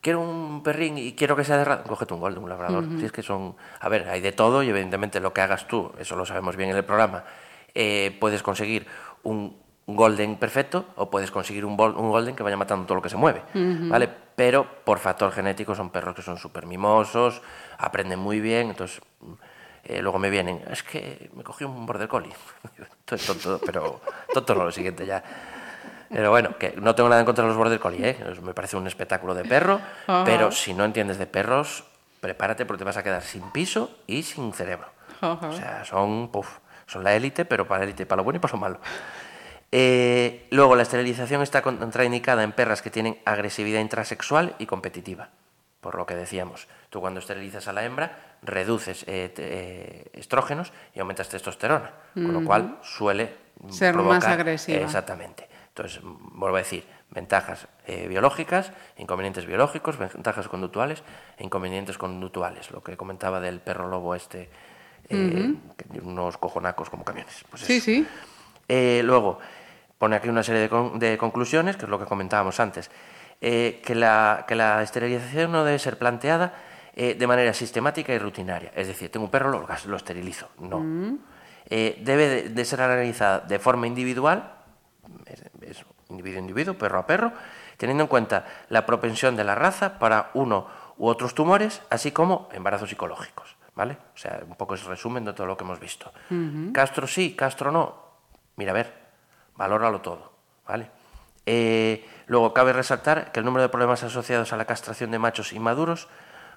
Quiero 0.00 0.20
un 0.20 0.64
perrín 0.64 0.98
y 0.98 1.12
quiero 1.12 1.36
que 1.36 1.44
sea 1.44 1.56
de 1.56 1.64
raza. 1.64 1.84
Cógete 1.84 2.12
un 2.12 2.18
golden, 2.18 2.42
un 2.42 2.48
labrador. 2.48 2.84
Si 2.98 3.04
es 3.04 3.12
que 3.12 3.22
son... 3.22 3.54
A 3.78 3.88
ver, 3.88 4.08
hay 4.08 4.20
de 4.20 4.32
todo 4.32 4.64
y 4.64 4.68
evidentemente 4.68 5.20
lo 5.20 5.32
que 5.32 5.40
hagas 5.40 5.68
tú, 5.68 5.92
eso 5.96 6.16
lo 6.16 6.26
sabemos 6.26 6.56
bien 6.56 6.70
en 6.70 6.76
el 6.76 6.84
programa, 6.84 7.22
eh, 7.72 8.16
puedes 8.20 8.42
conseguir 8.42 8.86
un 9.22 9.61
golden 9.86 10.36
perfecto 10.36 10.86
o 10.96 11.10
puedes 11.10 11.30
conseguir 11.30 11.64
un, 11.64 11.72
un, 11.72 12.10
golden 12.10 12.36
que 12.36 12.42
vaya 12.42 12.56
matando 12.56 12.86
todo 12.86 12.96
lo 12.96 13.02
que 13.02 13.08
se 13.08 13.16
mueve, 13.16 13.42
uh 13.54 13.58
-huh. 13.58 13.88
¿vale? 13.90 14.08
Pero 14.36 14.66
por 14.84 14.98
factor 14.98 15.32
genético 15.32 15.74
son 15.74 15.90
perros 15.90 16.14
que 16.14 16.22
son 16.22 16.38
súper 16.38 16.66
mimosos, 16.66 17.42
aprenden 17.78 18.18
muy 18.18 18.40
bien, 18.40 18.70
entonces 18.70 19.00
eh, 19.84 20.00
luego 20.00 20.18
me 20.18 20.30
vienen, 20.30 20.62
es 20.70 20.82
que 20.82 21.30
me 21.34 21.42
cogí 21.42 21.64
un 21.64 21.84
border 21.84 22.08
collie. 22.08 22.32
Esto 23.00 23.14
es 23.16 23.26
tonto, 23.26 23.60
pero 23.64 24.00
tonto 24.32 24.54
no 24.54 24.64
lo 24.64 24.70
siguiente 24.72 25.04
ya. 25.04 25.22
Pero 26.08 26.30
bueno, 26.30 26.56
que 26.58 26.74
no 26.76 26.94
tengo 26.94 27.08
nada 27.08 27.20
en 27.20 27.26
contra 27.26 27.42
de 27.42 27.48
los 27.48 27.56
border 27.56 27.80
collie, 27.80 28.10
¿eh? 28.10 28.16
me 28.42 28.54
parece 28.54 28.76
un 28.76 28.86
espectáculo 28.86 29.34
de 29.34 29.44
perro, 29.44 29.80
uh 30.06 30.12
-huh. 30.12 30.24
pero 30.24 30.52
si 30.52 30.74
no 30.74 30.84
entiendes 30.84 31.18
de 31.18 31.26
perros, 31.26 31.84
prepárate 32.20 32.66
porque 32.66 32.80
te 32.80 32.84
vas 32.84 32.96
a 32.98 33.02
quedar 33.02 33.22
sin 33.22 33.50
piso 33.50 33.90
y 34.06 34.22
sin 34.22 34.52
cerebro. 34.52 34.88
Uh 35.22 35.26
-huh. 35.26 35.48
O 35.48 35.52
sea, 35.52 35.84
son, 35.84 36.28
puff, 36.28 36.58
son 36.86 37.02
la 37.02 37.14
élite, 37.14 37.44
pero 37.44 37.66
para 37.66 37.84
élite, 37.84 38.06
para 38.06 38.18
lo 38.18 38.24
bueno 38.24 38.36
y 38.36 38.40
para 38.40 38.52
lo 38.52 38.58
malo. 38.58 38.78
Eh, 39.74 40.46
luego, 40.50 40.76
la 40.76 40.82
esterilización 40.82 41.42
está 41.42 41.62
contraindicada 41.62 42.42
en 42.42 42.52
perras 42.52 42.82
que 42.82 42.90
tienen 42.90 43.18
agresividad 43.24 43.80
intrasexual 43.80 44.54
y 44.58 44.66
competitiva, 44.66 45.30
por 45.80 45.94
lo 45.96 46.04
que 46.04 46.14
decíamos. 46.14 46.68
Tú 46.90 47.00
cuando 47.00 47.20
esterilizas 47.20 47.68
a 47.68 47.72
la 47.72 47.84
hembra, 47.84 48.36
reduces 48.42 49.04
eh, 49.08 49.32
eh, 49.38 50.10
estrógenos 50.12 50.72
y 50.94 51.00
aumentas 51.00 51.30
testosterona, 51.30 51.90
uh 52.14 52.20
-huh. 52.20 52.26
con 52.26 52.34
lo 52.34 52.44
cual 52.44 52.78
suele 52.82 53.34
ser 53.70 53.94
provocar, 53.94 54.20
más 54.20 54.28
agresiva. 54.28 54.82
Exactamente. 54.82 55.48
Entonces, 55.68 56.00
vuelvo 56.02 56.56
a 56.56 56.60
decir, 56.60 56.84
ventajas 57.10 57.66
eh, 57.86 58.08
biológicas, 58.08 58.72
inconvenientes 58.98 59.46
biológicos, 59.46 59.96
ventajas 59.96 60.48
conductuales 60.48 61.02
e 61.38 61.44
inconvenientes 61.44 61.96
conductuales. 61.96 62.70
Lo 62.70 62.82
que 62.82 62.96
comentaba 62.98 63.40
del 63.40 63.60
perro 63.60 63.88
lobo 63.88 64.14
este, 64.14 64.50
eh, 65.08 65.16
uh 65.16 65.16
-huh. 65.16 66.02
unos 66.02 66.36
cojonacos 66.36 66.90
como 66.90 67.04
camiones. 67.04 67.44
Pues 67.48 67.62
sí, 67.62 67.76
eso. 67.76 67.84
sí. 67.86 68.06
Eh, 68.68 69.02
luego, 69.04 69.38
pone 70.02 70.16
aquí 70.16 70.28
una 70.28 70.42
serie 70.42 70.62
de, 70.62 70.68
con 70.68 70.98
de, 70.98 71.16
conclusiones, 71.16 71.76
que 71.76 71.84
es 71.84 71.88
lo 71.88 71.96
que 71.96 72.06
comentábamos 72.06 72.58
antes. 72.58 72.90
Eh, 73.40 73.80
que, 73.86 73.94
la, 73.94 74.46
que 74.48 74.56
la 74.56 74.82
esterilización 74.82 75.52
no 75.52 75.62
debe 75.62 75.78
ser 75.78 75.96
planteada 75.96 76.54
eh, 76.96 77.14
de 77.14 77.26
manera 77.28 77.54
sistemática 77.54 78.12
y 78.12 78.18
rutinaria. 78.18 78.72
Es 78.74 78.88
decir, 78.88 79.12
tengo 79.12 79.26
un 79.26 79.30
perro, 79.30 79.52
lo, 79.52 79.64
lo 79.64 79.96
esterilizo. 79.96 80.48
No. 80.58 80.80
Mm. 80.80 81.18
Eh, 81.70 82.02
debe 82.02 82.28
de, 82.28 82.48
de, 82.48 82.64
ser 82.64 82.80
analizada 82.80 83.38
de 83.46 83.60
forma 83.60 83.86
individual, 83.86 84.52
es, 85.24 85.44
es 85.60 85.84
individuo 86.08 86.38
a 86.38 86.40
individuo, 86.40 86.74
perro 86.74 86.98
a 86.98 87.06
perro, 87.06 87.32
teniendo 87.76 88.02
en 88.02 88.08
cuenta 88.08 88.44
la 88.70 88.84
propensión 88.84 89.36
de 89.36 89.44
la 89.44 89.54
raza 89.54 90.00
para 90.00 90.32
uno 90.34 90.66
u 90.98 91.06
otros 91.06 91.32
tumores, 91.32 91.80
así 91.90 92.10
como 92.10 92.48
embarazos 92.50 92.90
psicológicos. 92.90 93.54
¿Vale? 93.76 93.98
O 94.16 94.18
sea, 94.18 94.42
un 94.44 94.56
poco 94.56 94.74
es 94.74 94.82
resumen 94.82 95.24
de 95.24 95.32
todo 95.32 95.46
lo 95.46 95.56
que 95.56 95.62
hemos 95.62 95.78
visto. 95.78 96.10
Uh 96.28 96.34
-huh. 96.34 96.72
Castro 96.72 97.06
sí, 97.06 97.36
Castro 97.36 97.70
no. 97.70 98.02
Mira, 98.56 98.72
a 98.72 98.74
ver, 98.74 99.01
valóralo 99.56 100.00
todo. 100.00 100.32
¿Vale? 100.66 100.90
Eh, 101.46 102.06
luego, 102.26 102.54
cabe 102.54 102.72
resaltar 102.72 103.32
que 103.32 103.40
el 103.40 103.46
número 103.46 103.62
de 103.62 103.68
problemas 103.68 104.02
asociados 104.02 104.52
a 104.52 104.56
la 104.56 104.64
castración 104.64 105.10
de 105.10 105.18
machos 105.18 105.52
inmaduros 105.52 106.08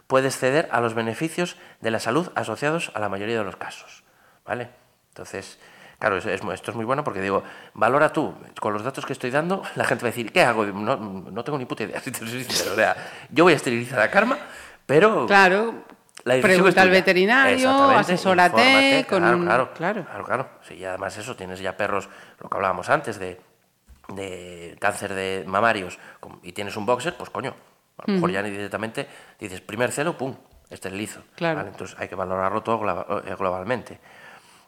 puede 0.08 0.28
exceder 0.28 0.70
a 0.72 0.82
los 0.82 0.94
beneficios 0.94 1.58
de 1.82 1.92
la 1.92 2.00
salud 2.00 2.32
asociados 2.36 2.92
a 2.94 3.00
la 3.00 3.10
mayoría 3.10 3.38
de 3.38 3.44
los 3.44 3.56
casos. 3.56 4.04
¿Vale? 4.46 4.70
Entonces, 5.10 5.60
claro, 5.98 6.18
es, 6.18 6.26
es, 6.26 6.42
esto 6.44 6.72
es 6.72 6.76
muy 6.76 6.86
bueno 6.86 7.04
porque 7.04 7.22
digo, 7.22 7.44
valora 7.74 8.14
tú, 8.14 8.36
con 8.60 8.74
los 8.74 8.84
datos 8.84 9.06
que 9.06 9.14
estoy 9.14 9.32
dando, 9.32 9.64
la 9.76 9.86
gente 9.86 10.04
va 10.04 10.10
a 10.10 10.12
decir, 10.12 10.32
¿qué 10.32 10.44
hago? 10.44 10.66
No, 10.66 10.98
no 10.98 11.44
tengo 11.44 11.58
ni 11.58 11.66
puta 11.66 11.84
idea, 11.84 12.00
si 12.02 12.12
te 12.12 12.20
soy 12.20 12.44
sincero. 12.44 12.74
O 12.74 12.76
sea, 12.76 12.96
yo 13.32 13.44
voy 13.46 13.54
a 13.54 13.56
esterilizar 13.56 14.00
a 14.00 14.12
Karma, 14.12 14.38
pero... 14.86 15.26
Claro, 15.26 15.84
la 16.26 16.42
pregunta 16.42 16.82
al 16.82 16.90
veterinario, 16.90 17.72
asesórate 17.92 19.06
con 19.08 19.20
claro, 19.20 19.38
un... 19.38 19.46
Claro, 19.46 19.74
claro, 19.74 20.06
claro, 20.06 20.26
claro. 20.26 20.50
Sí, 20.62 20.74
y 20.74 20.84
además 20.84 21.18
eso, 21.18 21.36
tienes 21.36 21.60
ya 21.60 21.78
perros, 21.78 22.10
lo 22.40 22.50
que 22.50 22.58
hablábamos 22.58 22.90
antes, 22.90 23.18
de, 23.20 23.40
de 24.10 24.76
cáncer 24.80 25.14
de 25.14 25.44
mamarios, 25.48 25.98
y 26.42 26.52
tienes 26.52 26.76
un 26.78 26.86
boxer, 26.86 27.16
pues 27.16 27.30
coño, 27.30 27.56
a 27.98 28.04
lo 28.08 28.14
mejor 28.16 28.32
ya 28.32 28.44
directamente 28.44 29.08
dices, 29.40 29.62
primer 29.62 29.92
celo, 29.92 30.18
pum, 30.18 30.36
esterilizo. 30.70 31.22
Claro. 31.36 31.58
¿vale? 31.58 31.70
Entonces 31.70 31.96
hay 32.00 32.08
que 32.08 32.16
valorarlo 32.16 32.64
todo 32.64 32.80
globalmente. 32.80 34.00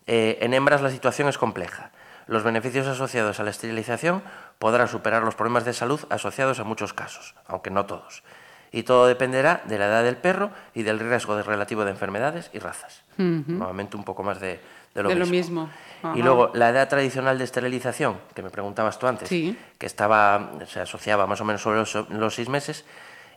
Eh, 0.06 0.38
en 0.42 0.54
hembras 0.54 0.82
la 0.82 0.90
situación 0.90 1.28
es 1.28 1.38
compleja. 1.38 1.92
Los 2.28 2.44
beneficios 2.44 2.88
asociados 2.88 3.40
a 3.40 3.44
la 3.44 3.50
esterilización 3.50 4.22
podrán 4.60 4.88
superar 4.88 5.24
los 5.24 5.36
problemas 5.36 5.66
de 5.66 5.74
salud 5.74 6.00
asociados 6.10 6.60
a 6.60 6.64
muchos 6.64 6.94
casos, 6.94 7.36
aunque 7.48 7.72
no 7.72 7.86
todos. 7.86 8.24
Y 8.72 8.84
todo 8.84 9.08
dependerá 9.08 9.62
de 9.66 9.78
la 9.78 9.86
edad 9.88 10.04
del 10.04 10.18
perro 10.18 10.52
y 10.74 10.84
del 10.84 11.00
riesgo 11.00 11.36
de 11.36 11.44
relativo 11.44 11.86
de 11.86 11.92
enfermedades 11.92 12.50
y 12.54 12.60
razas. 12.60 13.04
Uh 13.18 13.22
-huh. 13.22 13.48
Nuevamente 13.48 13.96
un 13.96 14.04
poco 14.04 14.24
más 14.24 14.40
de, 14.40 14.60
de 14.94 15.04
lo 15.04 15.10
de 15.10 15.16
mismo. 15.16 15.70
Lo 16.04 16.10
mismo. 16.10 16.16
Y 16.16 16.22
luego 16.22 16.52
la 16.54 16.70
edad 16.70 16.88
tradicional 16.88 17.38
de 17.38 17.44
esterilización, 17.44 18.20
que 18.36 18.44
me 18.44 18.50
preguntabas 18.50 19.00
tú 19.00 19.08
antes, 19.08 19.30
sí. 19.30 19.58
que 19.78 19.86
estaba, 19.86 20.52
se 20.68 20.82
asociaba 20.82 21.26
más 21.26 21.42
o 21.42 21.46
menos 21.46 21.62
sobre 21.62 21.80
los, 21.80 21.96
los 22.10 22.36
seis 22.36 22.50
meses, 22.50 22.86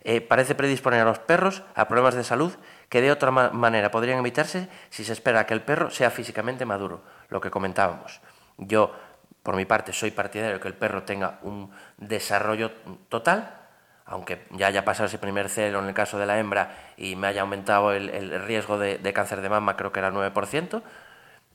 eh, 0.03 0.21
parece 0.21 0.55
predisponer 0.55 1.01
a 1.01 1.05
los 1.05 1.19
perros 1.19 1.63
a 1.75 1.87
problemas 1.87 2.15
de 2.15 2.25
salud 2.25 2.53
que 2.89 3.01
de 3.03 3.13
otra 3.13 3.31
ma 3.31 3.51
manera 3.51 3.91
podrían 3.91 4.19
evitarse 4.19 4.69
si 4.89 5.05
se 5.05 5.13
espera 5.13 5.45
que 5.45 5.55
el 5.55 5.61
perro 5.61 5.91
sea 5.91 6.11
físicamente 6.11 6.65
maduro, 6.65 7.03
lo 7.29 7.41
que 7.41 7.51
comentábamos. 7.51 8.21
Yo, 8.57 8.93
por 9.43 9.57
mi 9.57 9.65
parte, 9.65 9.93
soy 9.93 10.11
partidario 10.11 10.55
de 10.55 10.61
que 10.61 10.69
el 10.69 10.75
perro 10.75 11.03
tenga 11.05 11.39
un 11.43 11.71
desarrollo 11.99 12.73
total, 13.09 13.60
aunque 14.11 14.45
ya 14.51 14.67
haya 14.67 14.85
pasado 14.85 15.07
ese 15.07 15.19
primer 15.19 15.49
celo 15.49 15.79
en 15.79 15.87
el 15.87 15.95
caso 15.95 16.19
de 16.19 16.27
la 16.27 16.39
hembra 16.39 16.93
y 16.97 17.15
me 17.15 17.29
haya 17.29 17.43
aumentado 17.43 17.93
el, 17.93 18.11
el 18.11 18.43
riesgo 18.43 18.77
de, 18.77 18.99
de, 18.99 19.13
cáncer 19.13 19.41
de 19.41 19.49
mama, 19.49 19.77
creo 19.77 19.93
que 19.93 20.01
era 20.01 20.09
el 20.09 20.15
9%, 20.15 20.83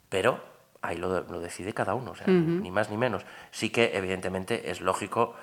pero 0.07 0.39
ahí 0.81 0.95
lo, 0.97 1.21
lo 1.21 1.39
decide 1.41 1.73
cada 1.73 1.95
uno, 1.95 2.11
o 2.11 2.15
sea, 2.15 2.27
uh 2.27 2.31
-huh. 2.31 2.61
ni 2.61 2.71
más 2.71 2.89
ni 2.89 2.95
menos. 2.95 3.25
Sí 3.51 3.71
que, 3.71 3.97
evidentemente, 3.97 4.71
es 4.71 4.79
lógico, 4.79 5.35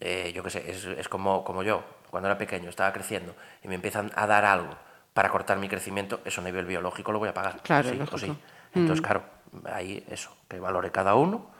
eh, 0.00 0.32
yo 0.34 0.42
qué 0.42 0.50
sé, 0.50 0.70
es, 0.70 0.86
es 0.86 1.08
como, 1.08 1.44
como 1.44 1.62
yo, 1.62 1.84
cuando 2.10 2.30
era 2.30 2.38
pequeño, 2.38 2.70
estaba 2.70 2.94
creciendo 2.94 3.34
y 3.62 3.68
me 3.68 3.74
empiezan 3.74 4.10
a 4.14 4.26
dar 4.26 4.46
algo 4.46 4.74
para 5.12 5.28
cortar 5.28 5.58
mi 5.58 5.68
crecimiento, 5.68 6.20
eso 6.24 6.40
a 6.40 6.44
nivel 6.44 6.64
biológico 6.64 7.12
lo 7.12 7.18
voy 7.18 7.28
a 7.28 7.34
pagar. 7.34 7.60
Claro, 7.62 7.90
sí, 7.90 8.00
o 8.10 8.18
sí. 8.18 8.34
Entonces, 8.72 9.02
mm. 9.02 9.04
claro, 9.04 9.22
ahí 9.70 10.02
eso, 10.08 10.34
que 10.48 10.58
valore 10.58 10.90
cada 10.90 11.14
uno 11.14 11.50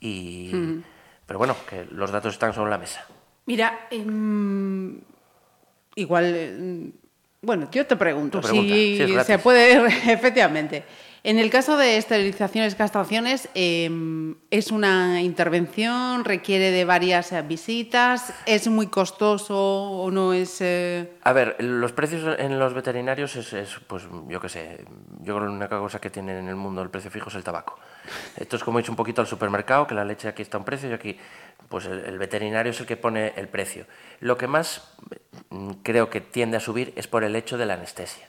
y... 0.00 0.50
Mm. 0.52 0.84
Pero 1.26 1.38
bueno, 1.38 1.56
que 1.66 1.86
los 1.86 2.10
datos 2.10 2.34
están 2.34 2.52
sobre 2.52 2.70
la 2.70 2.76
mesa. 2.76 3.06
Mira, 3.46 3.88
eh, 3.90 4.04
igual, 5.96 6.24
eh, 6.34 6.90
bueno, 7.42 7.68
yo 7.70 7.86
te 7.86 7.96
pregunto 7.96 8.42
si, 8.42 8.96
sí, 8.96 9.16
se 9.24 9.38
puede, 9.38 9.86
efectivamente. 10.12 10.84
En 11.26 11.38
el 11.38 11.48
caso 11.48 11.78
de 11.78 11.96
esterilizaciones, 11.96 12.74
castraciones, 12.74 13.48
eh, 13.54 13.88
¿es 14.50 14.70
una 14.70 15.22
intervención? 15.22 16.22
¿Requiere 16.22 16.70
de 16.70 16.84
varias 16.84 17.32
visitas? 17.48 18.34
¿Es 18.44 18.68
muy 18.68 18.88
costoso 18.88 19.56
o 19.56 20.10
no 20.10 20.34
es...? 20.34 20.60
Eh... 20.60 21.16
A 21.22 21.32
ver, 21.32 21.56
los 21.60 21.92
precios 21.92 22.38
en 22.38 22.58
los 22.58 22.74
veterinarios 22.74 23.36
es, 23.36 23.54
es, 23.54 23.80
pues, 23.86 24.02
yo 24.28 24.38
qué 24.38 24.50
sé, 24.50 24.84
yo 25.22 25.34
creo 25.34 25.48
que 25.48 25.54
una 25.54 25.68
cosa 25.70 25.98
que 25.98 26.10
tienen 26.10 26.36
en 26.36 26.48
el 26.48 26.56
mundo 26.56 26.82
el 26.82 26.90
precio 26.90 27.10
fijo 27.10 27.30
es 27.30 27.36
el 27.36 27.42
tabaco. 27.42 27.78
Esto 28.36 28.56
es 28.56 28.62
como 28.62 28.78
he 28.78 28.82
dicho 28.82 28.92
un 28.92 28.96
poquito 28.96 29.22
al 29.22 29.26
supermercado, 29.26 29.86
que 29.86 29.94
la 29.94 30.04
leche 30.04 30.28
aquí 30.28 30.42
está 30.42 30.58
a 30.58 30.60
un 30.60 30.66
precio 30.66 30.90
y 30.90 30.92
aquí, 30.92 31.16
pues 31.70 31.86
el, 31.86 32.00
el 32.00 32.18
veterinario 32.18 32.72
es 32.72 32.80
el 32.80 32.86
que 32.86 32.98
pone 32.98 33.32
el 33.36 33.48
precio. 33.48 33.86
Lo 34.20 34.36
que 34.36 34.46
más 34.46 34.92
mm, 35.48 35.70
creo 35.82 36.10
que 36.10 36.20
tiende 36.20 36.58
a 36.58 36.60
subir 36.60 36.92
es 36.96 37.08
por 37.08 37.24
el 37.24 37.34
hecho 37.34 37.56
de 37.56 37.64
la 37.64 37.72
anestesia. 37.72 38.28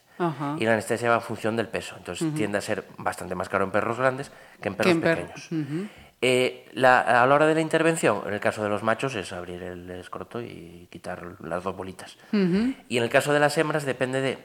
Y 0.57 0.65
la 0.65 0.73
anestesia 0.73 1.09
va 1.09 1.15
en 1.15 1.21
función 1.21 1.55
del 1.55 1.67
peso. 1.67 1.95
Entonces 1.97 2.25
uh 2.27 2.31
-huh. 2.31 2.35
tiende 2.35 2.57
a 2.57 2.61
ser 2.61 2.85
bastante 2.97 3.35
más 3.35 3.49
caro 3.49 3.65
en 3.65 3.71
perros 3.71 3.97
grandes 3.97 4.31
que 4.61 4.69
en 4.69 4.75
perros 4.75 4.91
que 4.91 4.97
en 4.97 5.01
per 5.01 5.17
pequeños. 5.17 5.51
uh 5.51 5.55
-huh. 5.55 5.87
eh, 6.21 6.69
la, 6.73 7.01
a 7.01 7.25
la 7.25 7.35
hora 7.35 7.45
de 7.47 7.53
la 7.55 7.61
intervención, 7.61 8.21
en 8.25 8.33
el 8.33 8.39
caso 8.39 8.63
de 8.63 8.69
los 8.69 8.81
machos, 8.83 9.15
es 9.15 9.33
abrir 9.33 9.61
el 9.61 9.89
escroto 9.91 10.41
y 10.41 10.87
quitar 10.89 11.35
las 11.41 11.63
dos 11.63 11.75
bolitas. 11.75 12.17
Y 12.31 12.97
en 12.97 13.03
el 13.03 13.09
caso 13.09 13.33
de 13.33 13.39
las 13.39 13.57
hembras 13.57 13.85
depende 13.85 14.21
de, 14.21 14.37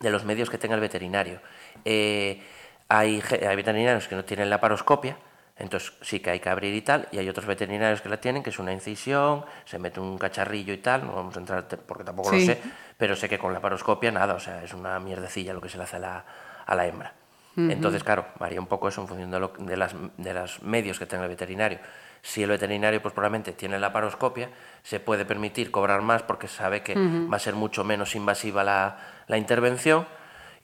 de 0.00 0.10
los 0.10 0.24
medios 0.24 0.50
que 0.50 0.58
tenga 0.58 0.74
el 0.74 0.80
veterinario. 0.80 1.40
Eh, 1.84 2.42
hay, 2.88 3.22
hay, 3.48 3.56
veterinarios 3.56 4.08
que 4.08 4.16
no 4.16 4.24
tienen 4.24 4.50
la 4.50 4.60
paroscopia, 4.60 5.16
Entonces 5.56 5.92
sí 6.00 6.18
que 6.20 6.30
hay 6.30 6.40
que 6.40 6.48
abrir 6.48 6.74
y 6.74 6.82
tal, 6.82 7.06
y 7.12 7.18
hay 7.18 7.28
otros 7.28 7.46
veterinarios 7.46 8.00
que 8.00 8.08
la 8.08 8.16
tienen, 8.20 8.42
que 8.42 8.50
es 8.50 8.58
una 8.58 8.72
incisión, 8.72 9.44
se 9.64 9.78
mete 9.78 10.00
un 10.00 10.18
cacharrillo 10.18 10.72
y 10.72 10.78
tal, 10.78 11.06
no 11.06 11.12
vamos 11.14 11.36
a 11.36 11.40
entrar 11.40 11.66
porque 11.86 12.02
tampoco 12.02 12.30
Sí. 12.30 12.36
lo 12.40 12.44
sé, 12.54 12.60
pero 12.98 13.14
sé 13.14 13.28
que 13.28 13.38
con 13.38 13.52
la 13.52 13.60
paroscopia 13.60 14.10
nada, 14.10 14.34
o 14.34 14.40
sea, 14.40 14.64
es 14.64 14.74
una 14.74 14.98
mierdecilla 14.98 15.52
lo 15.52 15.60
que 15.60 15.68
se 15.68 15.76
le 15.78 15.84
hace 15.84 15.96
a 15.96 16.00
la, 16.00 16.24
a 16.66 16.74
la 16.74 16.86
hembra. 16.86 17.12
Entonces, 17.56 18.02
claro, 18.02 18.26
varía 18.40 18.58
un 18.60 18.66
poco 18.66 18.88
eso 18.88 19.00
en 19.00 19.06
función 19.06 19.30
de, 19.30 19.38
lo- 19.38 19.52
de, 19.56 19.76
las, 19.76 19.94
de 20.16 20.34
los 20.34 20.60
medios 20.64 20.98
que 20.98 21.06
tenga 21.06 21.22
el 21.22 21.28
veterinario. 21.30 21.78
Si 22.20 22.42
el 22.42 22.48
veterinario, 22.50 23.00
pues 23.00 23.14
probablemente 23.14 23.52
tiene 23.52 23.78
la 23.78 23.92
paroscopia, 23.92 24.48
se 24.82 24.98
puede 24.98 25.24
permitir 25.24 25.70
cobrar 25.70 26.02
más 26.02 26.24
porque 26.24 26.48
sabe 26.48 26.82
que 26.82 26.96
va 26.96 27.36
a 27.36 27.38
ser 27.38 27.54
mucho 27.54 27.84
menos 27.84 28.16
invasiva 28.16 28.64
la, 28.64 28.96
la 29.28 29.36
intervención 29.38 30.04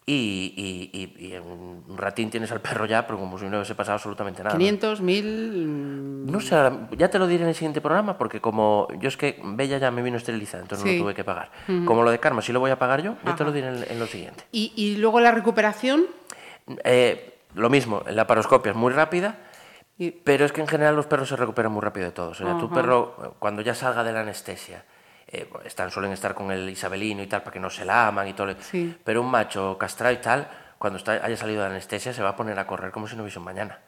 y, 0.06 0.90
y- 0.92 1.24
y- 1.26 1.32
en 1.34 1.42
un 1.42 1.96
ratín 1.96 2.30
tienes 2.30 2.50
al 2.50 2.60
perro 2.60 2.86
ya, 2.86 3.06
pero 3.06 3.18
como 3.18 3.38
si 3.38 3.44
no 3.44 3.58
hubiese 3.58 3.74
pasado 3.74 3.94
absolutamente 3.94 4.42
nada. 4.42 4.54
¿no? 4.54 4.58
500, 4.58 5.00
1000... 5.02 6.26
No 6.26 6.40
sé, 6.40 6.54
ahora- 6.56 6.88
ya 6.96 7.08
te 7.08 7.18
lo 7.18 7.26
diré 7.26 7.42
en 7.44 7.48
el 7.50 7.54
siguiente 7.54 7.80
programa, 7.80 8.18
porque 8.18 8.40
como 8.40 8.88
yo 8.98 9.08
es 9.08 9.16
que 9.16 9.40
Bella 9.44 9.78
ya 9.78 9.90
me 9.90 10.02
vino 10.02 10.16
esterilizada, 10.16 10.62
entonces 10.62 10.84
no 10.84 10.90
Sí. 10.90 10.98
lo 10.98 11.04
tuve 11.04 11.14
que 11.14 11.24
pagar. 11.24 11.50
Como 11.84 12.02
lo 12.02 12.10
de 12.10 12.18
Karma, 12.18 12.42
sí 12.42 12.52
lo 12.52 12.60
voy 12.60 12.70
a 12.70 12.78
pagar 12.78 13.02
yo, 13.02 13.16
ya 13.24 13.36
te 13.36 13.44
lo 13.44 13.52
diré 13.52 13.68
en, 13.68 13.84
en 13.88 13.98
lo 13.98 14.06
siguiente. 14.06 14.44
¿Y, 14.50 14.72
y 14.74 14.96
luego 14.96 15.20
la 15.20 15.30
recuperación? 15.32 16.04
Eh, 16.84 17.38
lo 17.54 17.70
mismo, 17.70 18.02
la 18.08 18.26
paroscopia 18.26 18.70
es 18.70 18.76
muy 18.76 18.92
rápida, 18.92 19.38
Y- 19.98 20.12
pero 20.12 20.44
es 20.46 20.52
que 20.52 20.60
en 20.62 20.66
general 20.66 20.96
los 20.96 21.06
perros 21.06 21.28
se 21.28 21.36
recuperan 21.36 21.70
muy 21.72 21.82
rápido 21.82 22.06
de 22.06 22.12
todo. 22.12 22.30
O 22.30 22.34
sea, 22.34 22.56
tu 22.58 22.70
perro, 22.70 23.34
cuando 23.38 23.60
ya 23.62 23.74
salga 23.74 24.02
de 24.02 24.12
la 24.12 24.20
anestesia, 24.22 24.84
eh, 25.32 25.48
están, 25.64 25.90
suelen 25.90 26.12
estar 26.12 26.34
con 26.34 26.50
el 26.50 26.68
isabelino 26.68 27.22
y 27.22 27.26
tal, 27.26 27.42
para 27.42 27.52
que 27.52 27.60
no 27.60 27.70
se 27.70 27.84
la 27.84 28.08
aman 28.08 28.28
y 28.28 28.32
todo. 28.34 28.54
Sí. 28.60 28.96
Pero 29.04 29.20
un 29.22 29.30
macho 29.30 29.76
castrado 29.78 30.14
y 30.14 30.18
tal, 30.18 30.48
cuando 30.78 30.98
está, 30.98 31.12
haya 31.24 31.36
salido 31.36 31.62
de 31.62 31.68
la 31.68 31.74
anestesia, 31.74 32.12
se 32.12 32.22
va 32.22 32.30
a 32.30 32.36
poner 32.36 32.58
a 32.58 32.66
correr 32.66 32.90
como 32.90 33.06
si 33.06 33.16
no 33.16 33.22
hubiese 33.22 33.38
un 33.38 33.44
mañana. 33.44 33.78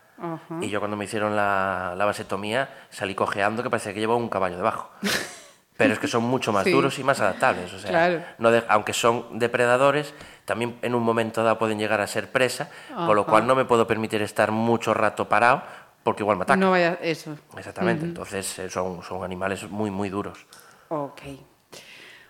Y 0.61 0.69
yo 0.69 0.79
cuando 0.79 0.97
me 0.97 1.07
hicieron 1.07 1.35
la, 1.35 1.95
la 1.97 2.05
vasectomía 2.05 2.69
salí 2.91 3.13
cojeando 3.15 3.63
que 3.65 3.71
parecía 3.71 3.93
que 3.93 3.99
llevaba 3.99 4.19
un 4.21 4.29
caballo 4.29 4.57
debajo. 4.57 4.91
Pero 5.77 5.95
es 5.95 5.99
que 5.99 6.07
son 6.07 6.23
mucho 6.23 6.53
más 6.53 6.63
Sí. 6.65 6.71
duros 6.71 6.97
y 7.01 7.03
más 7.03 7.19
adaptables. 7.21 7.73
O 7.73 7.79
sea, 7.79 7.91
Claro. 7.91 8.23
no 8.39 8.51
de- 8.53 8.63
aunque 8.69 8.93
son 8.93 9.39
depredadores, 9.39 10.15
también 10.45 10.79
en 10.83 10.95
un 10.95 11.03
momento 11.03 11.43
dado 11.43 11.59
pueden 11.59 11.79
llegar 11.79 12.01
a 12.01 12.07
ser 12.07 12.31
presa, 12.31 12.71
con 12.95 13.17
lo 13.17 13.27
cual 13.27 13.47
no 13.49 13.57
me 13.57 13.65
puedo 13.65 13.85
permitir 13.87 14.23
estar 14.23 14.53
mucho 14.53 14.95
rato 14.95 15.29
parado 15.29 15.63
porque 16.05 16.23
igual 16.23 16.37
me 16.37 16.43
atacan. 16.45 16.61
No 16.61 16.71
vaya... 16.71 16.99
Eso. 17.01 17.35
Exactamente. 17.57 18.05
Entonces 18.05 18.59
eh, 18.61 18.71
son, 18.71 19.03
son 19.03 19.25
animales 19.25 19.69
muy, 19.71 19.91
muy 19.91 20.09
duros. 20.09 20.47
Ok. 20.95 21.23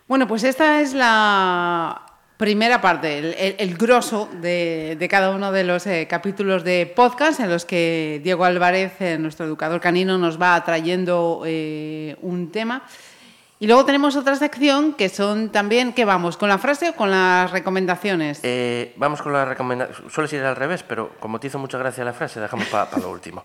Bueno, 0.07 0.25
pues 0.25 0.45
esta 0.45 0.79
es 0.79 0.93
la 0.93 2.01
primera 2.37 2.79
parte, 2.79 3.61
el, 3.61 3.75
grosso 3.75 4.29
de, 4.39 5.05
cada 5.11 5.31
uno 5.31 5.51
de 5.51 5.65
los 5.65 5.85
eh, 5.85 6.07
capítulos 6.09 6.63
de 6.63 6.85
podcast 6.85 7.41
en 7.41 7.49
los 7.49 7.65
que 7.65 8.21
Diego 8.23 8.45
Álvarez, 8.45 9.01
eh, 9.01 9.17
nuestro 9.19 9.45
educador 9.45 9.81
canino, 9.81 10.17
nos 10.17 10.41
va 10.41 10.63
trayendo 10.63 11.43
eh, 11.45 12.15
un 12.21 12.53
tema. 12.53 12.83
Y 13.59 13.67
luego 13.67 13.83
tenemos 13.83 14.15
otra 14.15 14.37
sección 14.37 14.93
que 14.93 15.09
son 15.09 15.49
también, 15.49 15.91
¿qué 15.91 16.05
vamos? 16.05 16.37
¿Con 16.37 16.47
la 16.47 16.57
frase 16.57 16.91
o 16.91 16.95
con 16.95 17.11
las 17.11 17.51
recomendaciones? 17.51 18.39
Eh, 18.43 18.93
vamos 18.95 19.21
con 19.21 19.33
la 19.33 19.43
recomendación. 19.43 20.09
Suele 20.09 20.33
ir 20.37 20.43
al 20.43 20.55
revés, 20.55 20.83
pero 20.83 21.11
como 21.19 21.37
te 21.37 21.47
hizo 21.47 21.59
mucha 21.59 21.77
gracia 21.77 22.05
la 22.05 22.13
frase, 22.13 22.39
dejamos 22.39 22.67
para 22.67 22.89
lo 22.97 23.11
último. 23.11 23.43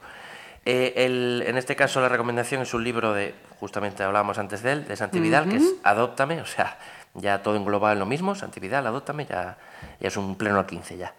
Eh, 0.70 0.92
el- 1.06 1.44
en 1.46 1.56
este 1.56 1.74
caso, 1.76 1.98
la 2.02 2.10
recomendación 2.10 2.60
es 2.60 2.74
un 2.74 2.84
libro 2.84 3.14
de, 3.14 3.34
justamente 3.58 4.02
hablábamos 4.02 4.36
antes 4.38 4.62
de 4.62 4.72
él, 4.72 4.86
de 4.86 4.96
Santi 4.96 5.18
Vidal, 5.18 5.48
que 5.48 5.56
es 5.56 5.74
Adóptame, 5.82 6.42
o 6.42 6.46
sea, 6.46 6.76
ya 7.14 7.42
todo 7.42 7.56
englobado 7.56 7.94
en 7.94 7.98
lo 8.00 8.04
mismo, 8.06 8.34
Santi 8.34 8.60
Vidal, 8.60 8.86
Adóptame, 8.86 9.24
ya, 9.24 9.56
ya 9.98 10.08
es 10.08 10.16
un 10.18 10.36
pleno 10.36 10.58
al 10.58 10.66
15 10.66 10.98
ya. 10.98 11.14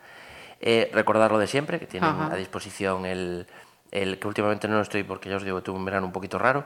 Eh, 0.61 0.91
recordar 0.93 1.31
lo 1.31 1.39
de 1.39 1.47
siempre, 1.47 1.79
que 1.79 1.87
tienen 1.87 2.09
Ajá. 2.11 2.31
a 2.31 2.35
disposición 2.35 3.07
el, 3.07 3.47
el 3.89 4.19
que 4.19 4.27
últimamente 4.27 4.67
no 4.67 4.75
lo 4.75 4.81
estoy 4.83 5.01
porque 5.03 5.29
ya 5.29 5.37
os 5.37 5.43
digo 5.43 5.63
tuve 5.63 5.77
un 5.77 5.85
verano 5.85 6.05
un 6.05 6.11
poquito 6.13 6.37
raro, 6.37 6.65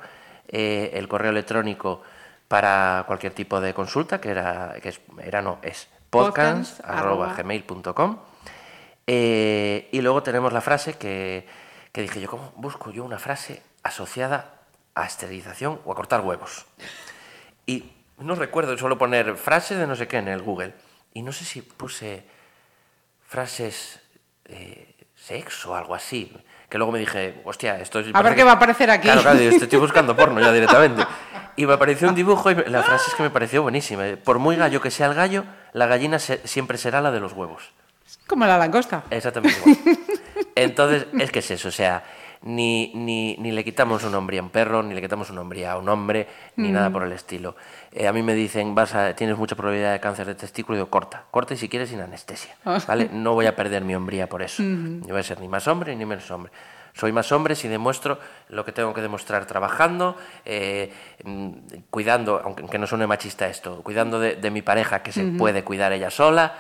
eh, 0.50 0.92
el 0.96 1.08
correo 1.08 1.32
electrónico 1.32 2.02
para 2.50 3.06
cualquier 3.08 3.32
tipo 3.34 3.62
de 3.62 3.74
consulta, 3.74 4.20
que 4.20 4.30
era, 4.30 4.76
que 4.82 4.90
es, 4.90 5.00
era 5.24 5.42
no, 5.42 5.60
es 5.62 5.88
Podcast, 6.10 6.82
podcast.gmail.com 6.82 8.18
eh, 9.08 9.88
y 9.92 10.02
luego 10.02 10.22
tenemos 10.22 10.52
la 10.52 10.60
frase 10.62 10.96
que, 10.96 11.48
que 11.94 12.02
dije 12.02 12.20
yo, 12.20 12.30
¿cómo 12.30 12.52
busco 12.58 12.92
yo 12.92 13.06
una 13.06 13.20
frase 13.20 13.62
asociada 13.84 14.56
a 14.96 15.06
esterilización 15.06 15.80
o 15.86 15.92
a 15.92 15.96
cortar 15.96 16.20
huevos? 16.22 16.66
Y 17.66 17.92
no 18.18 18.36
recuerdo, 18.36 18.78
solo 18.78 18.98
poner 18.98 19.38
frase 19.38 19.76
de 19.76 19.88
no 19.88 19.96
sé 19.96 20.08
qué 20.10 20.18
en 20.18 20.28
el 20.28 20.42
Google. 20.42 20.74
Y 21.14 21.22
no 21.22 21.32
sé 21.32 21.46
si 21.46 21.62
puse 21.62 22.26
frases 23.28 24.00
eh, 24.46 24.96
sexo 25.16 25.72
o 25.72 25.76
algo 25.76 25.96
así. 25.96 26.36
Que 26.70 26.78
luego 26.80 26.92
me 26.92 27.00
dije, 27.00 27.40
hostia, 27.46 27.80
esto 27.80 28.00
es... 28.00 28.08
A 28.14 28.22
ver 28.24 28.34
qué 28.34 28.38
que- 28.38 28.44
va 28.44 28.52
a 28.52 28.56
aparecer 28.56 28.90
aquí. 28.90 29.04
Claro, 29.04 29.22
claro, 29.22 29.40
estoy 29.40 29.80
buscando 29.80 30.16
porno 30.16 30.40
ya 30.42 30.52
directamente. 30.52 31.06
Y 31.56 31.68
me 31.68 31.74
apareció 31.74 32.10
un 32.10 32.16
dibujo 32.16 32.50
y 32.50 32.56
la 32.56 32.82
frase 32.82 33.06
es 33.12 33.16
que 33.16 33.22
me 33.22 33.30
pareció 33.30 33.62
buenísima. 33.62 34.04
Por 34.24 34.40
muy 34.40 34.56
gallo 34.56 34.82
que 34.82 34.90
sea 34.90 35.06
el 35.08 35.14
gallo, 35.14 35.46
la 35.74 35.86
gallina 35.86 36.18
se- 36.18 36.46
siempre 36.48 36.80
será 36.80 37.00
la 37.02 37.12
de 37.12 37.20
los 37.20 37.34
huevos. 37.34 37.72
Como 38.26 38.46
la 38.48 38.58
langosta. 38.58 39.04
Exactamente 39.12 39.60
igual. 39.60 39.98
Entonces, 40.56 41.08
es 41.20 41.32
que 41.32 41.40
es 41.40 41.52
eso, 41.52 41.70
o 41.70 41.72
sea, 41.72 42.04
ni, 42.44 42.92
ni, 42.94 43.38
ni 43.38 43.52
le 43.52 43.64
quitamos 43.64 44.04
una 44.04 44.18
hombría 44.18 44.42
a 44.42 44.44
un 44.44 44.50
perro, 44.50 44.84
ni 44.84 44.94
le 44.94 45.02
quitamos 45.02 45.30
una 45.30 45.42
hombría 45.42 45.72
a 45.72 45.78
un 45.78 45.88
hombre, 45.88 46.28
ni 46.58 46.72
nada 46.72 46.90
por 46.90 47.04
el 47.04 47.14
estilo. 47.14 47.56
Eh, 47.92 48.08
a 48.08 48.14
mí 48.14 48.22
me 48.22 48.34
dicen, 48.34 48.76
vas 48.76 48.94
a, 48.96 49.16
tienes 49.16 49.38
mucha 49.38 49.56
probabilidad 49.56 49.94
de 49.94 50.00
cáncer 50.00 50.28
de 50.28 50.36
testículo, 50.36 50.76
y 50.76 50.80
digo, 50.80 50.90
corta, 50.90 51.24
corta 51.32 51.54
y 51.54 51.58
si 51.58 51.70
quieres 51.70 51.90
sin 51.90 52.02
anestesia, 52.02 52.56
¿vale? 52.88 53.10
No 53.12 53.34
voy 53.34 53.46
a 53.46 53.56
perder 53.56 53.84
mi 53.84 53.96
hombría 53.96 54.28
por 54.28 54.42
eso. 54.42 54.62
No 54.62 55.08
voy 55.08 55.20
a 55.20 55.24
ser 55.24 55.40
ni 55.40 55.48
más 55.48 55.68
hombre 55.68 55.96
ni 55.96 56.06
menos 56.06 56.30
hombre. 56.32 56.52
Soy 56.96 57.12
más 57.12 57.32
hombre 57.32 57.56
si 57.56 57.68
demuestro 57.68 58.20
lo 58.50 58.64
que 58.66 58.72
tengo 58.72 58.94
que 58.94 59.02
demostrar 59.02 59.48
trabajando, 59.48 60.16
eh, 60.46 60.94
mm, 61.24 61.50
cuidando, 61.90 62.40
aunque 62.44 62.78
no 62.78 62.86
suene 62.86 63.08
machista 63.08 63.48
esto, 63.48 63.82
cuidando 63.82 64.20
de, 64.20 64.36
de 64.36 64.52
mi 64.52 64.62
pareja 64.62 65.02
que 65.02 65.12
se 65.12 65.24
puede 65.24 65.64
cuidar 65.64 65.92
ella 65.92 66.12
sola, 66.12 66.54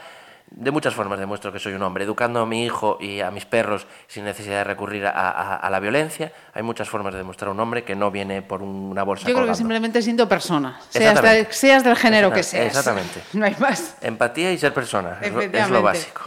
de 0.56 0.72
muchas 0.72 0.94
formas 0.94 1.20
demuestro 1.20 1.52
que 1.52 1.60
soy 1.60 1.74
un 1.74 1.82
hombre, 1.82 2.04
educando 2.04 2.40
a 2.42 2.46
mi 2.46 2.64
hijo 2.64 2.98
y 3.02 3.22
a 3.22 3.32
mis 3.32 3.46
perros 3.46 3.88
sin 4.08 4.24
necesidad 4.26 4.58
de 4.58 4.64
recurrir 4.64 5.06
a, 5.08 5.10
a- 5.12 5.56
a 5.58 5.70
la 5.70 5.80
violencia. 5.80 6.32
Hay 6.54 6.62
muchas 6.64 6.88
formas 6.90 7.14
de 7.14 7.20
demostrar 7.20 7.50
a 7.50 7.52
un 7.52 7.60
hombre 7.60 7.84
que 7.84 7.96
no 7.96 8.12
viene 8.12 8.42
por 8.42 8.62
una 8.62 9.04
bolsa 9.04 9.28
Yo 9.28 9.34
creo 9.36 9.48
que 9.48 9.56
simplemente 9.56 10.02
siendo 10.02 10.28
persona, 10.30 10.80
seas, 10.90 11.22
de- 11.22 11.48
seas 11.52 11.84
del 11.84 11.96
género 11.96 12.32
que 12.32 12.44
seas. 12.44 12.68
exactamente. 12.68 13.22
No 13.34 13.46
hay 13.46 13.56
más. 13.60 13.96
Empatía 14.02 14.52
y 14.52 14.58
ser 14.58 14.74
persona, 14.74 15.18
es 15.22 15.70
lo, 15.70 15.82
básico. 15.82 16.22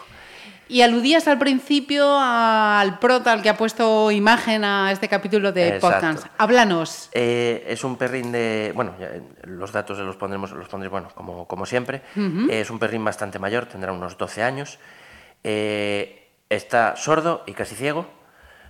Y 0.69 0.83
aludías 0.83 1.29
al 1.29 1.39
principio 1.39 2.19
al 2.19 2.99
prota, 2.99 3.33
al 3.33 3.43
que 3.43 3.49
ha 3.49 3.57
puesto 3.57 4.11
imagen 4.11 4.65
a 4.65 4.91
este 4.91 5.09
capítulo 5.09 5.53
de 5.53 5.77
Exacto. 5.77 5.89
podcast. 5.89 6.27
Háblanos. 6.39 7.09
Eh, 7.13 7.65
es 7.69 7.85
un 7.85 7.97
perrín 7.97 8.33
de. 8.33 8.73
Bueno, 8.75 8.95
eh, 8.99 9.23
los 9.45 9.73
datos 9.73 9.99
los 9.99 10.17
pondremos, 10.17 10.51
los 10.53 10.69
pondré, 10.69 10.89
bueno, 10.89 11.09
como, 11.15 11.47
como 11.47 11.67
siempre. 11.67 12.03
Eh, 12.17 12.61
es 12.61 12.71
un 12.71 12.79
perrín 12.79 13.05
bastante 13.05 13.39
mayor, 13.39 13.67
tendrá 13.67 13.93
unos 13.93 14.19
12 14.19 14.43
años. 14.43 14.79
Eh, 15.45 16.29
está 16.51 16.97
sordo 16.97 17.45
y 17.47 17.53
casi 17.53 17.75
ciego. 17.75 18.07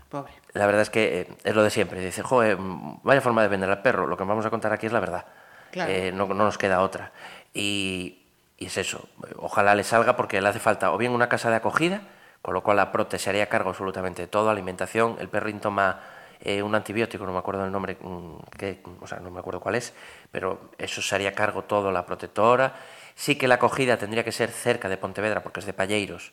Pobre. 0.09 0.33
La 0.53 0.67
verdad 0.67 0.83
es 0.83 0.91
que 0.91 1.21
eh, 1.21 1.29
es 1.45 1.55
lo 1.55 1.63
de 1.63 1.71
siempre. 1.71 2.01
Dice, 2.05 2.23
joder, 2.23 2.59
mm, 2.59 3.01
vaya 3.03 3.21
forma 3.21 3.43
de 3.43 3.49
vender 3.49 3.71
al 3.71 3.83
perro. 3.83 4.07
Lo 4.07 4.17
que 4.17 4.25
vamos 4.25 4.47
a 4.47 4.51
contar 4.51 4.73
aquí 4.73 4.87
es 4.87 4.93
la 4.93 5.01
verdad. 5.01 5.27
Claro. 5.71 5.91
Eh, 5.91 6.13
no, 6.13 6.27
no 6.27 6.35
nos 6.45 6.59
queda 6.59 6.81
otra. 6.81 7.13
Y, 7.53 8.26
y 8.59 8.67
es 8.67 8.77
eso. 8.79 9.09
Ojalá 9.37 9.75
le 9.75 9.85
salga 9.85 10.17
porque 10.17 10.41
le 10.41 10.49
hace 10.49 10.59
falta 10.61 10.93
o 10.93 10.99
bien 10.99 11.13
una 11.13 11.29
casa 11.29 11.51
de 11.51 11.57
acogida, 11.57 12.03
con 12.43 12.55
lo 12.55 12.63
cual 12.63 12.77
la 12.79 12.93
prote 12.93 13.19
se 13.19 13.31
haría 13.31 13.49
cargo 13.49 13.71
absolutamente 13.71 14.23
de 14.23 14.29
todo, 14.29 14.51
alimentación. 14.51 15.17
El 15.21 15.29
perrín 15.29 15.61
toma 15.61 16.01
eh, 16.41 16.63
un 16.63 16.75
antibiótico, 16.75 17.25
no 17.27 17.33
me 17.33 17.39
acuerdo 17.39 17.65
el 17.65 17.73
nombre, 17.73 17.97
mm, 18.01 18.37
que, 18.59 18.83
o 19.01 19.07
sea, 19.07 19.19
no 19.21 19.31
me 19.31 19.41
acuerdo 19.41 19.59
cuál 19.61 19.75
es, 19.75 19.95
pero 20.31 20.71
eso 20.79 21.01
se 21.03 21.15
haría 21.15 21.33
cargo 21.35 21.63
todo 21.65 21.91
la 21.91 22.05
protectora. 22.07 22.75
Sí 23.15 23.37
que 23.37 23.49
la 23.49 23.55
acogida 23.55 23.97
tendría 23.97 24.23
que 24.23 24.31
ser 24.33 24.51
cerca 24.51 24.91
de 24.91 24.99
Pontevedra 24.99 25.43
porque 25.43 25.61
es 25.61 25.67
de 25.67 25.73
Palleiros 25.73 26.33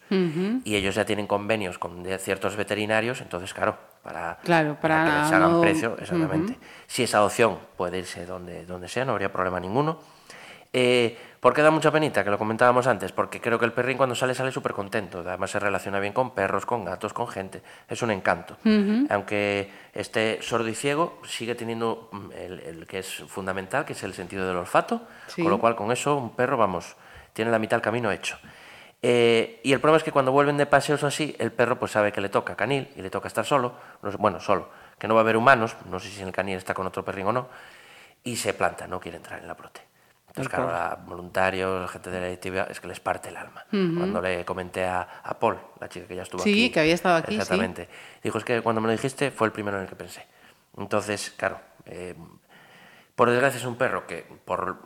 y 0.66 0.76
ellos 0.76 0.94
ya 0.96 1.06
tienen 1.06 1.28
convenios 1.28 1.80
con 1.80 2.04
de- 2.04 2.20
ciertos 2.20 2.58
veterinarios, 2.58 3.22
entonces 3.22 3.54
claro, 3.54 3.78
para, 4.04 4.38
Claro, 4.44 4.78
para 4.82 5.06
que 5.06 5.12
les 5.12 5.32
hagan 5.32 5.54
no- 5.54 5.62
precio, 5.62 5.96
exactamente. 5.98 6.60
Si 6.86 7.04
es 7.04 7.16
adopción, 7.16 7.58
puede 7.78 8.00
irse 8.00 8.26
donde, 8.26 8.66
donde 8.66 8.90
sea, 8.90 9.06
no 9.06 9.14
habría 9.14 9.32
problema 9.32 9.62
ninguno. 9.62 10.00
Eh, 10.74 11.18
¿Por 11.44 11.54
qué 11.54 11.62
da 11.62 11.72
mucha 11.72 11.92
penita? 11.92 12.24
Que 12.24 12.30
lo 12.30 12.38
comentábamos 12.38 12.88
antes, 12.88 13.12
porque 13.12 13.42
creo 13.42 13.60
que 13.60 13.66
el 13.66 13.74
perrín 13.74 13.98
cuando 13.98 14.16
sale 14.16 14.34
sale 14.34 14.50
súper 14.50 14.72
contento. 14.72 15.20
Además 15.20 15.52
se 15.52 15.60
relaciona 15.60 16.00
bien 16.00 16.14
con 16.14 16.32
perros, 16.32 16.66
con 16.66 16.86
gatos, 16.86 17.12
con 17.12 17.28
gente. 17.28 17.62
Es 17.90 18.02
un 18.02 18.12
encanto. 18.12 18.56
Aunque 19.10 19.70
esté 19.94 20.42
sordo 20.42 20.70
y 20.70 20.74
ciego, 20.74 21.20
sigue 21.28 21.54
teniendo 21.54 22.08
mm, 22.14 22.32
el, 22.32 22.60
el 22.62 22.88
que 22.88 23.00
es 23.00 23.26
fundamental, 23.28 23.84
que 23.84 23.92
es 23.92 24.02
el 24.04 24.14
sentido 24.14 24.48
del 24.48 24.56
olfato. 24.56 25.02
Sí. 25.28 25.42
Con 25.42 25.52
lo 25.52 25.60
cual 25.60 25.76
con 25.76 25.92
eso 25.92 26.16
un 26.16 26.34
perro, 26.34 26.56
vamos, 26.56 26.96
tiene 27.34 27.52
la 27.52 27.60
mitad 27.60 27.76
del 27.76 27.84
camino 27.84 28.10
hecho. 28.10 28.38
Eh, 29.02 29.60
y 29.64 29.74
el 29.74 29.82
problema 29.82 29.98
es 29.98 30.04
que 30.06 30.14
cuando 30.14 30.32
vuelven 30.32 30.56
de 30.56 30.66
paseos 30.66 31.04
así, 31.04 31.36
el 31.40 31.52
perro 31.52 31.78
pues 31.78 31.92
sabe 31.92 32.14
que 32.14 32.22
le 32.22 32.30
toca 32.30 32.56
canil 32.56 32.88
y 32.96 33.02
le 33.02 33.10
toca 33.10 33.28
estar 33.28 33.44
solo, 33.44 33.74
bueno, 34.18 34.40
solo, 34.40 34.70
que 34.98 35.10
no 35.10 35.14
va 35.14 35.20
a 35.20 35.24
haber 35.24 35.36
humanos, 35.36 35.76
no 35.90 36.00
sé 36.00 36.08
si 36.08 36.22
el 36.22 36.32
canil 36.32 36.56
está 36.56 36.74
con 36.74 36.88
otro 36.88 37.04
perrín 37.04 37.28
o 37.28 37.34
no, 37.34 37.50
y 38.24 38.38
se 38.38 38.54
planta, 38.54 38.88
no 38.88 39.02
quiere 39.02 39.18
entrar 39.18 39.42
en 39.42 39.50
la 39.50 39.58
prote. 39.58 39.93
Entonces, 40.36 40.52
claro, 40.52 40.72
la, 40.72 40.98
voluntarios, 41.06 41.92
gente 41.92 42.10
de 42.10 42.20
la 42.20 42.26
directiva, 42.26 42.64
es 42.64 42.80
que 42.80 42.88
les 42.88 43.00
parte 43.00 43.30
el 43.30 43.38
alma. 43.38 43.66
Cuando 43.70 44.20
le 44.20 44.44
comenté 44.44 44.84
a, 44.84 45.22
a, 45.24 45.38
Paul, 45.38 45.60
la 45.80 45.88
chica 45.88 46.08
que 46.08 46.16
ya 46.16 46.24
estuvo 46.24 46.42
sí, 46.42 46.50
aquí. 46.50 46.64
Sí, 46.64 46.70
que 46.72 46.80
había 46.80 46.96
estado 46.96 47.18
aquí. 47.18 47.36
Exactamente. 47.36 47.88
Dijo, 48.24 48.40
es 48.40 48.44
que 48.44 48.62
cuando 48.62 48.82
me 48.82 48.88
lo 48.88 48.94
dijiste 48.94 49.30
fue 49.30 49.46
el 49.46 49.54
primero 49.54 49.78
en 49.78 49.84
el 49.84 49.90
que 49.90 49.96
pensé. 49.96 50.26
Entonces, 50.76 51.32
claro, 51.38 51.60
eh, 51.86 52.16
por 53.16 53.30
desgracia 53.30 53.60
es 53.60 53.66
un 53.66 53.76
perro 53.76 54.08
que, 54.08 54.26
por 54.44 54.80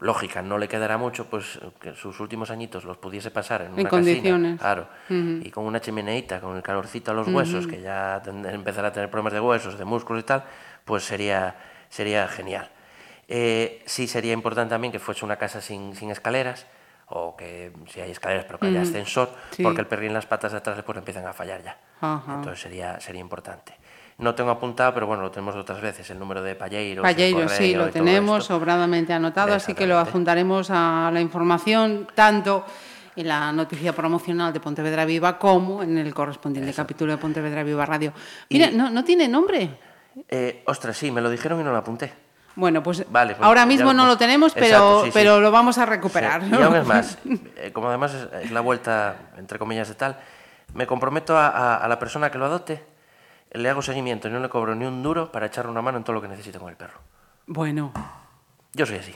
lógica, 0.00 0.40
no 0.40 0.56
le 0.56 0.68
quedará 0.68 0.96
mucho, 0.96 1.26
pues 1.28 1.58
que 1.82 1.94
sus 1.94 2.18
últimos 2.20 2.50
añitos 2.50 2.84
los 2.84 2.96
pudiese 2.96 3.30
pasar 3.30 3.60
en, 3.60 3.74
en 3.74 3.80
una 3.80 3.90
condiciones. 3.90 4.52
Casina, 4.52 4.56
claro, 4.56 4.88
uh 5.10 5.12
-huh. 5.12 5.46
y 5.46 5.50
con 5.50 5.66
una 5.66 5.80
chimeneita, 5.80 6.40
con 6.40 6.56
el 6.56 6.62
calorcito 6.62 7.10
a 7.10 7.14
los 7.14 7.28
huesos, 7.28 7.66
uh 7.66 7.68
-huh. 7.68 7.70
que 7.70 7.82
ya 7.82 8.22
empezará 8.24 8.88
a 8.88 8.92
tener 8.92 9.10
problemas 9.10 9.34
de 9.34 9.40
huesos, 9.40 9.76
de 9.76 9.84
músculos 9.84 10.22
y 10.22 10.24
tal, 10.26 10.44
pues 10.86 11.04
sería, 11.04 11.56
sería 11.90 12.26
genial. 12.26 12.70
Eh, 13.28 13.82
sí 13.86 14.08
sería 14.08 14.32
importante 14.32 14.70
también 14.70 14.90
que 14.90 14.98
fuese 14.98 15.24
una 15.24 15.36
casa 15.36 15.60
sin, 15.60 15.94
sin 15.94 16.10
escaleras, 16.10 16.66
o 17.10 17.36
que 17.36 17.72
si 17.90 18.00
hay 18.00 18.10
escaleras 18.10 18.44
pero 18.46 18.58
que 18.58 18.66
haya 18.66 18.80
-huh. 18.80 18.88
ascensor, 18.88 19.30
sí. 19.50 19.62
porque 19.62 19.82
el 19.82 19.86
perrín 19.86 20.12
las 20.12 20.26
patas 20.26 20.52
de 20.52 20.58
atrás 20.58 20.82
pues 20.84 20.98
empiezan 20.98 21.26
a 21.26 21.32
fallar 21.32 21.62
ya. 21.62 21.76
Ajá. 22.00 22.34
Entonces 22.36 22.60
sería, 22.60 23.00
sería 23.00 23.20
importante. 23.20 23.74
No 24.18 24.34
tengo 24.34 24.50
apuntado, 24.50 24.92
pero 24.94 25.06
bueno, 25.06 25.22
lo 25.22 25.30
tenemos 25.30 25.54
otras 25.54 25.80
veces, 25.80 26.10
el 26.10 26.18
número 26.18 26.42
de 26.42 26.56
Palleiros. 26.56 27.02
Palleiros, 27.02 27.52
sí, 27.52 27.74
lo 27.74 27.88
tenemos 27.88 28.46
sobradamente 28.46 29.12
anotado, 29.12 29.54
así 29.54 29.74
que 29.74 29.86
lo 29.86 29.96
adjuntaremos 29.98 30.70
a 30.70 31.10
la 31.12 31.20
información, 31.20 32.08
tanto 32.14 32.64
en 33.14 33.28
la 33.28 33.52
noticia 33.52 33.92
promocional 33.92 34.52
de 34.52 34.58
Pontevedra 34.58 35.04
Viva 35.04 35.38
como 35.38 35.82
en 35.82 35.98
el 35.98 36.12
correspondiente 36.14 36.70
Eso. 36.70 36.82
capítulo 36.82 37.12
de 37.12 37.18
Pontevedra 37.18 37.62
Viva 37.62 37.86
Radio. 37.86 38.12
Mira, 38.50 38.70
y... 38.70 38.74
¿no, 38.74 38.90
¿no 38.90 39.04
tiene 39.04 39.28
nombre? 39.28 39.70
Eh, 40.28 40.62
ostras, 40.66 40.96
sí, 40.96 41.12
me 41.12 41.20
lo 41.20 41.30
dijeron 41.30 41.60
y 41.60 41.64
no 41.64 41.70
lo 41.70 41.78
apunté. 41.78 42.12
Bueno, 42.58 42.82
pues, 42.82 43.04
vale, 43.08 43.36
pues 43.36 43.46
ahora 43.46 43.64
mismo 43.66 43.92
no 43.94 44.04
lo 44.06 44.18
tenemos, 44.18 44.52
pero, 44.52 44.66
Exacto, 44.66 45.04
sí, 45.04 45.10
pero 45.14 45.36
sí. 45.36 45.42
lo 45.42 45.52
vamos 45.52 45.78
a 45.78 45.86
recuperar. 45.86 46.42
Sí. 46.42 46.50
Y 46.50 46.60
aún 46.60 46.74
es 46.74 46.84
más, 46.86 47.18
eh, 47.56 47.70
como 47.72 47.88
además 47.88 48.16
es, 48.42 48.50
la 48.50 48.60
vuelta, 48.60 49.14
entre 49.36 49.60
comillas, 49.60 49.86
de 49.88 49.94
tal, 49.94 50.18
me 50.74 50.84
comprometo 50.86 51.36
a, 51.38 51.46
a, 51.48 51.76
a 51.76 51.86
la 51.86 52.00
persona 52.00 52.30
que 52.30 52.38
lo 52.38 52.46
adopte 52.46 52.84
le 53.52 53.70
hago 53.70 53.80
seguimiento 53.80 54.28
y 54.28 54.30
no 54.30 54.40
le 54.40 54.48
cobro 54.48 54.74
ni 54.74 54.84
un 54.84 55.02
duro 55.02 55.32
para 55.32 55.46
echarle 55.46 55.70
una 55.70 55.80
mano 55.82 55.98
en 55.98 56.04
todo 56.04 56.14
lo 56.14 56.20
que 56.22 56.28
necesite 56.28 56.58
con 56.58 56.68
el 56.68 56.76
perro. 56.76 56.98
Bueno. 57.46 57.92
Yo 58.74 58.84
soy 58.84 58.96
así. 58.96 59.14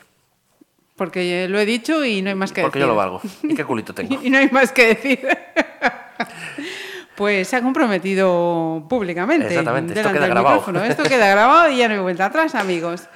Porque 0.96 1.48
lo 1.48 1.58
he 1.58 1.66
dicho 1.66 2.04
y 2.04 2.22
no 2.22 2.30
hay 2.30 2.34
más 2.36 2.52
que 2.52 2.62
Porque 2.62 2.78
decir. 2.78 2.88
yo 2.88 2.94
lo 2.94 2.96
valgo. 2.96 3.20
¿Y 3.42 3.54
qué 3.54 3.64
culito 3.64 3.92
tengo? 3.94 4.18
y 4.22 4.30
no 4.30 4.38
hay 4.38 4.48
más 4.50 4.72
que 4.72 4.86
decir. 4.94 5.28
pues 7.16 7.48
se 7.48 7.56
ha 7.56 7.62
comprometido 7.62 8.84
públicamente. 8.88 9.48
Exactamente. 9.48 9.94
Esto 9.94 10.12
queda 10.12 10.26
grabado. 10.26 10.56
Micrófono. 10.56 10.84
Esto 10.84 11.02
queda 11.04 11.28
grabado 11.28 11.70
y 11.70 11.78
ya 11.78 11.88
no 11.88 11.94
hay 11.94 12.00
vuelta 12.00 12.26
atrás, 12.26 12.54
amigos. 12.54 13.08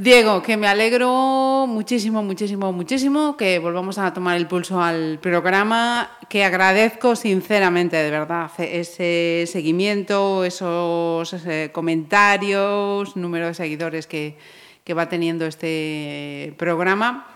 Diego, 0.00 0.42
que 0.42 0.56
me 0.56 0.68
alegro 0.68 1.66
muchísimo, 1.68 2.22
muchísimo, 2.22 2.72
muchísimo 2.72 3.36
que 3.36 3.58
volvamos 3.58 3.98
a 3.98 4.14
tomar 4.14 4.36
el 4.36 4.46
pulso 4.46 4.80
al 4.80 5.18
programa, 5.18 6.08
que 6.28 6.44
agradezco 6.44 7.16
sinceramente, 7.16 7.96
de 7.96 8.08
verdad, 8.08 8.48
ese 8.58 9.42
seguimiento, 9.48 10.44
esos 10.44 11.34
comentarios, 11.72 13.16
número 13.16 13.48
de 13.48 13.54
seguidores 13.54 14.06
que, 14.06 14.38
que 14.84 14.94
va 14.94 15.08
teniendo 15.08 15.46
este 15.46 16.54
programa, 16.56 17.26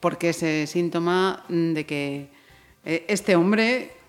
porque 0.00 0.30
es 0.30 0.68
síntoma 0.68 1.44
de 1.48 1.86
que 1.86 2.30
este 2.84 3.36
hombre 3.36 4.01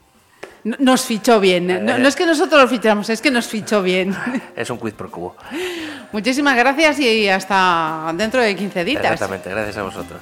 nos 0.63 1.05
fichó 1.05 1.39
bien. 1.39 1.67
No, 1.67 1.97
no, 1.97 2.07
es 2.07 2.15
que 2.15 2.25
nosotros 2.25 2.61
lo 2.61 2.67
fichamos, 2.67 3.09
es 3.09 3.21
que 3.21 3.31
nos 3.31 3.47
fichó 3.47 3.81
bien. 3.81 4.15
Es 4.55 4.69
un 4.69 4.79
quid 4.79 4.93
pro 4.93 5.09
quo. 5.09 5.35
Muchísimas 6.11 6.55
gracias 6.55 6.99
y 6.99 7.27
hasta 7.27 8.13
dentro 8.15 8.41
de 8.41 8.55
15 8.55 8.85
días. 8.85 9.03
Exactamente, 9.03 9.49
gracias 9.49 9.77
a 9.77 9.83
vosotros. 9.83 10.21